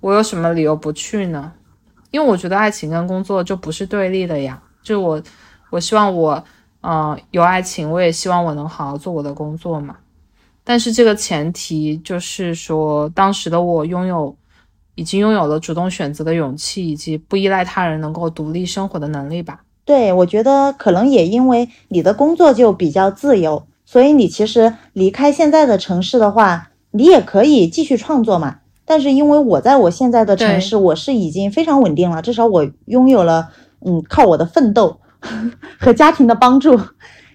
[0.00, 1.50] 我有什么理由不去呢？
[2.10, 4.60] 因为我觉得爱情跟工作就不是对立的呀。
[4.82, 5.22] 就我，
[5.70, 6.44] 我希望我，
[6.88, 9.96] 嗯，有爱情，我也希望我能好好做我的工作嘛。
[10.64, 14.36] 但是这个前提就是说，当时的我拥有。
[14.94, 19.60] 已经拥有了主动选择的勇气，以及不依赖他人、能够独立生活的能力吧。
[19.84, 28.58] 对，我觉得可能也因为你的工作就比较自由，所以你其实离开现在的城市的话，你也可以继续创作嘛。
[28.84, 33.50] 但是因为我在我现在的城市，我是已经非常稳定了，至少我拥有了，
[33.86, 34.98] 嗯，靠我的奋斗
[35.78, 36.78] 和家庭的帮助，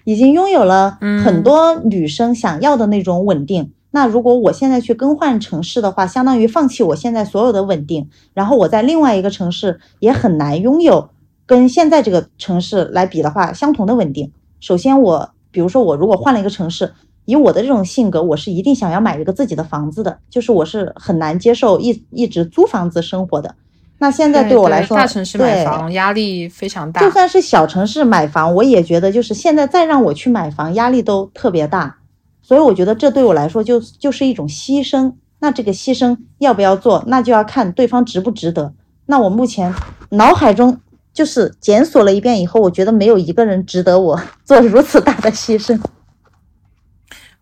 [0.04, 3.72] 已经拥有了很多女生想要的那种稳定。
[3.90, 11.10] 那如果我现在去更换城市的话，相当于放弃我现在所有的稳定，然后我在另外一个城市也很难拥有
[11.46, 14.32] 跟现在这个城市来比的话相同的稳定。
[14.58, 16.92] 首先，我比如说我如果换了一个城市，
[17.24, 23.54] 以我的这种性格，我是一定想要买一个自己的房子的，就是我是很难接受一一直租房子生活的。
[23.98, 31.96] 那现在对我来说，大城市买房压力非常大，就算是小城市买房，我也觉得就是现在再让我去买房，压力都特别大。
[32.42, 38.74] 所以我觉得这对我来说就就是一种牺牲，那这个牺牲要不要做，那就要看对方值不值得。
[39.06, 39.72] 那我目前
[40.10, 40.78] 脑海中
[41.12, 45.80] 就是检索了一遍以后，我觉得没有一个人值得我 做如此大的牺牲。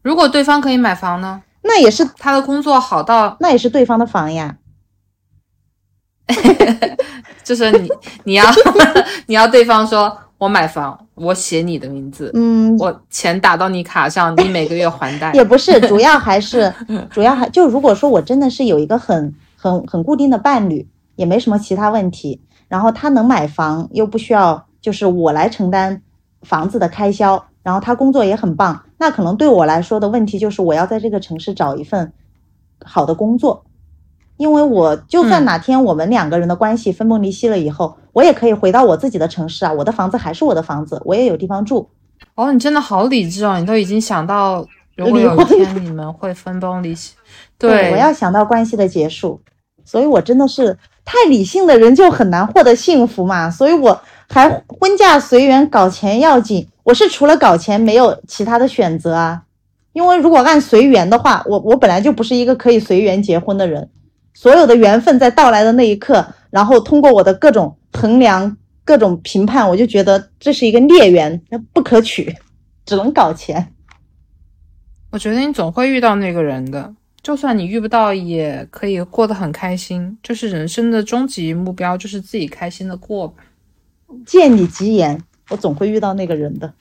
[0.03, 1.43] 如果对方可以买房呢？
[1.63, 4.57] 那也是他的工作好到，那也是对方的房呀。
[7.45, 7.89] 就是你
[8.25, 8.45] 你要
[9.27, 10.17] 你要对方说。
[10.39, 15.31] 我买房，我写你的名字，嗯，我钱打到你卡上，你每个月还贷。
[15.39, 16.75] 也不是，主要还是
[17.11, 26.03] 主要还就如果说我真的是有一个很很很固定的伴侣，也没什么其他问题，然后他能买房，又不需要就是我来承担
[26.41, 32.13] 房子的开销，然后他工作也很棒，那可能对我来说的问题就是我要在这个城市找一份
[32.85, 33.65] 好的工作。
[34.37, 41.89] 因为我就算哪天我们两个人的关系分崩离析了以后，我也可以回到我自己的城市啊，我的房子还是我的房子，我也有地方住。
[42.35, 44.67] 哦，你真的好理智哦，你都已经想到
[44.97, 47.15] 如果有一天你们会分崩离析，
[47.59, 49.41] 对，我要想到关系的结束。
[49.85, 56.69] 所以我真的是太理性的人就很难获得幸福嘛，所以我还婚嫁随缘，搞钱要紧。
[56.85, 59.43] 我是除了搞钱没有其他的选择啊，
[59.93, 63.89] 因为如果按随缘的话，我我本来就不是一个可以随缘结婚的人。
[64.35, 71.41] 所有的缘分在到来的那一刻，然后通过我的各种衡量、各种评判，我就觉得这是一个孽缘，
[71.73, 72.35] 不可取，
[72.85, 73.73] 只能搞钱。
[75.11, 80.17] 我觉得你总会遇到那个人的，就算你遇不到，也可以过得很开心。
[80.23, 83.45] 就是人生的终极目标，就是自己开心的过吧。
[84.25, 86.73] 借你吉言，我总会遇到那个人的。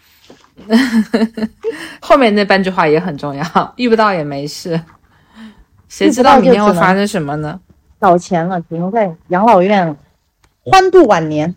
[2.00, 4.82] 后面那半句话也很重要，遇不到也没事。
[5.92, 7.60] 谁知道明天会发生什么呢？
[8.00, 9.94] 搞钱了，只能在养老院
[10.64, 11.54] 欢度晚年。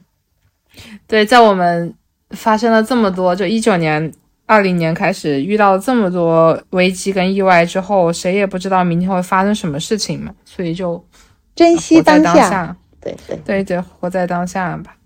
[1.07, 1.95] 对，在我们
[2.30, 4.12] 发生了这么多，就一九年、
[4.45, 11.03] 二零年开始遇到这么多危机跟意外之后，谁也不知道明天会发生什么事情嘛，所以就
[11.55, 12.76] 珍惜当下。
[13.01, 14.97] 对对对对，活在当下吧。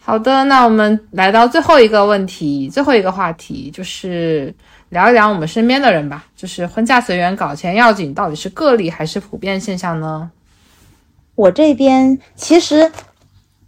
[0.00, 4.54] 好的，那我们来到最后一个问题，最后一个话题就是
[4.94, 6.24] 聊一聊我们身边的人吧。
[6.36, 10.30] 就是婚嫁随缘，搞钱要紧，到底是个例还是普遍现象呢？
[11.34, 12.92] 我这边其实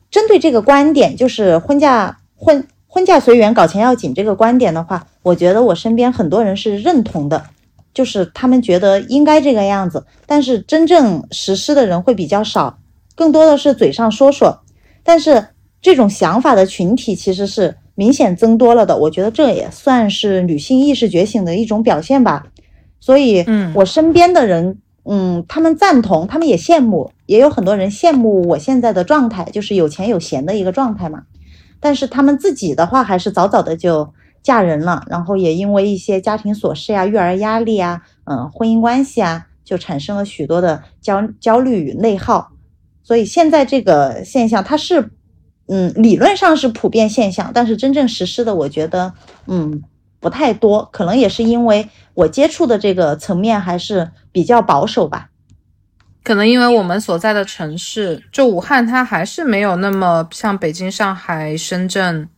[0.08, 7.44] 针对这个观点，就是婚嫁婚婚嫁随缘，搞钱要紧这个观点的话，我觉得我身边很多人是认同的，
[7.92, 12.78] 就是他们觉得应该这个样子，但是真正实施的人会比较少，
[13.16, 14.62] 更多的是嘴上说说，
[15.02, 15.48] 但是。
[15.82, 22.46] 这种想法的群体其实是明显增多了的，我觉得这也算是女性意识觉醒的一种表现吧。
[23.00, 31.22] 所以，嗯，我身边的人，嗯，他们赞同，他们也羡慕，也有很多人羡慕我现在的状态，就是有钱有闲的一个状态嘛。
[31.80, 42.50] 但是他们自己的话，还是早早的就嫁人了，然后也因为一些家庭琐事呀、育儿压力啊、嗯，婚姻关系啊，就产生了许多的焦焦虑与内耗。
[43.02, 45.10] 所以现在这个现象，它是。
[45.68, 49.12] 嗯，理论上是普遍现象，但是真正实施的，我觉得，
[49.46, 49.82] 嗯，
[50.20, 50.88] 不太多。
[50.92, 55.28] 可能也是因为我接触的这个层面还是比较保守吧。
[56.22, 62.28] 可能因为我们所在的城市，就武汉，它还是没有那么像北京、上海、深圳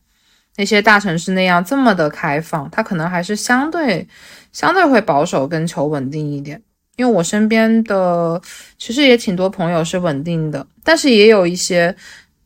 [0.56, 2.70] 那些大城市那样这么的开放。
[2.70, 4.08] 它可能还是相对
[4.52, 6.62] 相对会保守跟求稳定一点。
[6.96, 8.40] 因为我身边的
[8.78, 11.94] 其实也挺多朋友是稳定的，但是也有一些。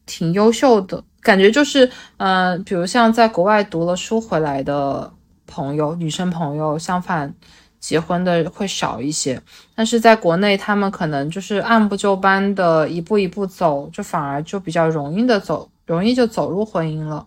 [0.05, 5.13] 挺优秀的感觉，就是，嗯，比如像在国外读了书回来的
[5.47, 7.33] 朋友，女生朋友，相反，
[7.79, 9.41] 结婚的会少一些。
[9.75, 17.27] 但是在国内，他们可能就是按部就班的一步一步走，就反而就比较容易的走，容易就走入婚姻了。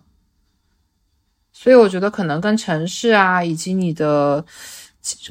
[1.52, 4.44] 所以我觉得可能跟城市啊，以及你的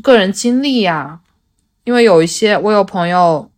[0.02, 1.20] 个人经历呀，
[1.84, 3.52] 因为有一些我有朋友。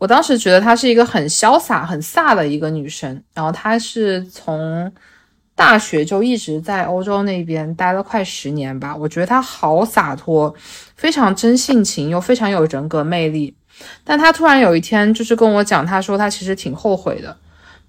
[0.00, 4.90] 我当时觉得她是一个很潇洒、很飒的一个女生，然后她是从
[5.54, 8.96] 大学就一直在欧洲那边待了快十年吧。
[8.96, 10.54] 我觉得她好洒脱，
[10.96, 13.54] 非常真性情，又非常有人格魅力。
[14.02, 17.36] 但她突然有一天就是跟我讲，她说她其实挺后悔的，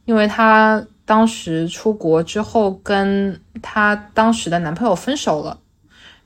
[0.04, 5.58] 因为她当时出国之后跟她当时的男朋友分手了。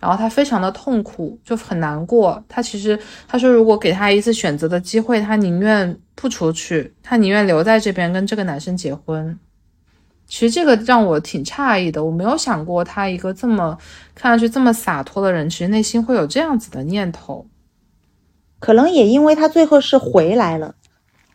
[0.05, 2.43] 然后她非常的痛苦，就很难过。
[2.47, 9.39] 她其实她说，如果给她一次选择的机会，她宁愿不出去，她宁愿留在这边跟这个男生结婚。
[10.27, 13.75] 其实这个让我挺诧异的，我没有想过他一个这么
[14.13, 17.47] 看上去这么洒脱的人，其实内心会有这样子的念头。
[18.59, 20.75] 可能也因为他最后是回来了，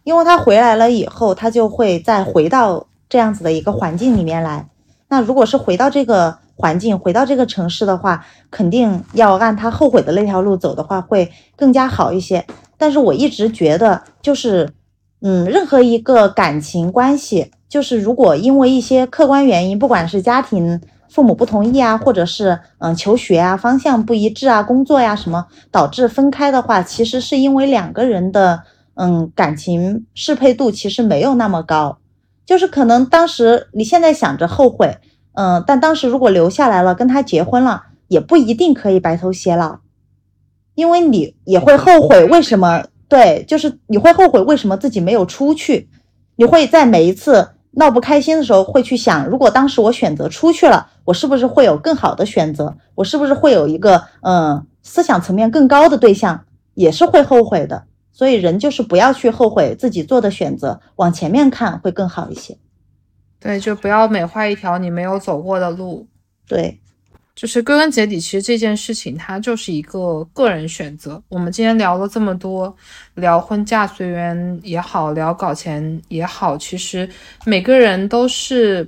[0.04, 4.68] 因为他回来了以后，他就会再回到这样子的一个环境里面来。
[5.08, 6.38] 那如果是回到这个。
[6.60, 12.44] 环境回到这个城市的话，肯定要按他后悔的那条路走的话，会更加好一些。
[12.76, 14.68] 但是我一直觉得，就是，
[15.22, 28.62] 嗯，任何一个感情关系，就是如果因为一些客观原因，不管是家庭父母不同意啊，或者是嗯求学啊方向不一致啊，工作呀什么导致分开的话，其实是因为两个人的
[28.94, 31.98] 嗯感情适配度其实没有那么高，
[32.44, 34.98] 就是可能当时你现在想着后悔。
[35.32, 39.78] 嗯，但当时如果留下来了，跟他结婚了，也不一定可以白头偕老，
[40.74, 42.84] 因为你也会后悔为什么？
[43.08, 45.88] 对，就是你会后悔为什么自己没有出去，
[46.36, 52.76] 你会在每一次闹不开心的时候，会去想，如果当时我选择出去了，我是不是会有更好的选择？
[52.94, 56.44] 我是不是会有一个嗯思想层面更高的对象？
[56.74, 57.84] 也是会后悔的。
[58.12, 62.58] 所以人就是不要去后悔自己做的选择，往前面看会更好一些。
[63.40, 66.06] 对，就不要美化一条你没有走过的路。
[66.46, 66.78] 对，
[67.34, 71.22] 就是归根结底，其实这件事情它就是一个个人选择。
[71.28, 72.76] 我们今天聊了这么多，
[73.14, 77.08] 聊婚嫁随缘也好，聊搞钱也好，其实
[77.46, 78.86] 每个人都是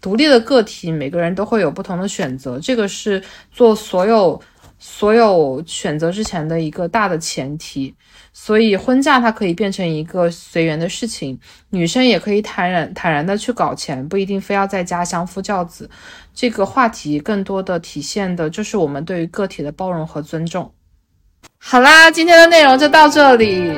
[0.00, 2.60] 独立的个体，每个人都会有不同的选择。
[2.60, 3.20] 这个是
[3.50, 4.40] 做所有
[4.78, 7.92] 所有选择之前的一个大的前提。
[8.34, 11.38] 所以婚嫁它可以变成一个随缘的事情，
[11.70, 15.88] 女生也可以坦然坦然的去搞钱，不一定非要在家相夫教子。
[16.34, 20.72] 这个话题更多的体现的就是我们对于个体的包容和尊重。
[21.58, 23.70] 好啦，今天的内容就到这里。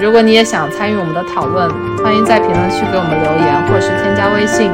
[0.00, 4.70] 如果你也想参与我们的讨论，欢迎在评论区给我们留言，或者是添加微信，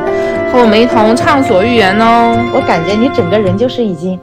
[0.53, 2.37] 和我们一同畅所欲言哦。
[2.55, 4.21] 我感觉你整个人就是已经。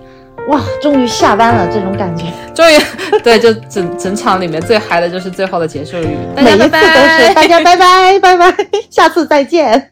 [0.48, 2.26] 哇，终于下班了，这种感觉，
[2.56, 2.78] 终于，
[3.24, 8.56] 对，就整整场里面最嗨的就是最后的结束语，每一次都是大家拜拜拜拜，
[8.90, 9.92] 下次再见。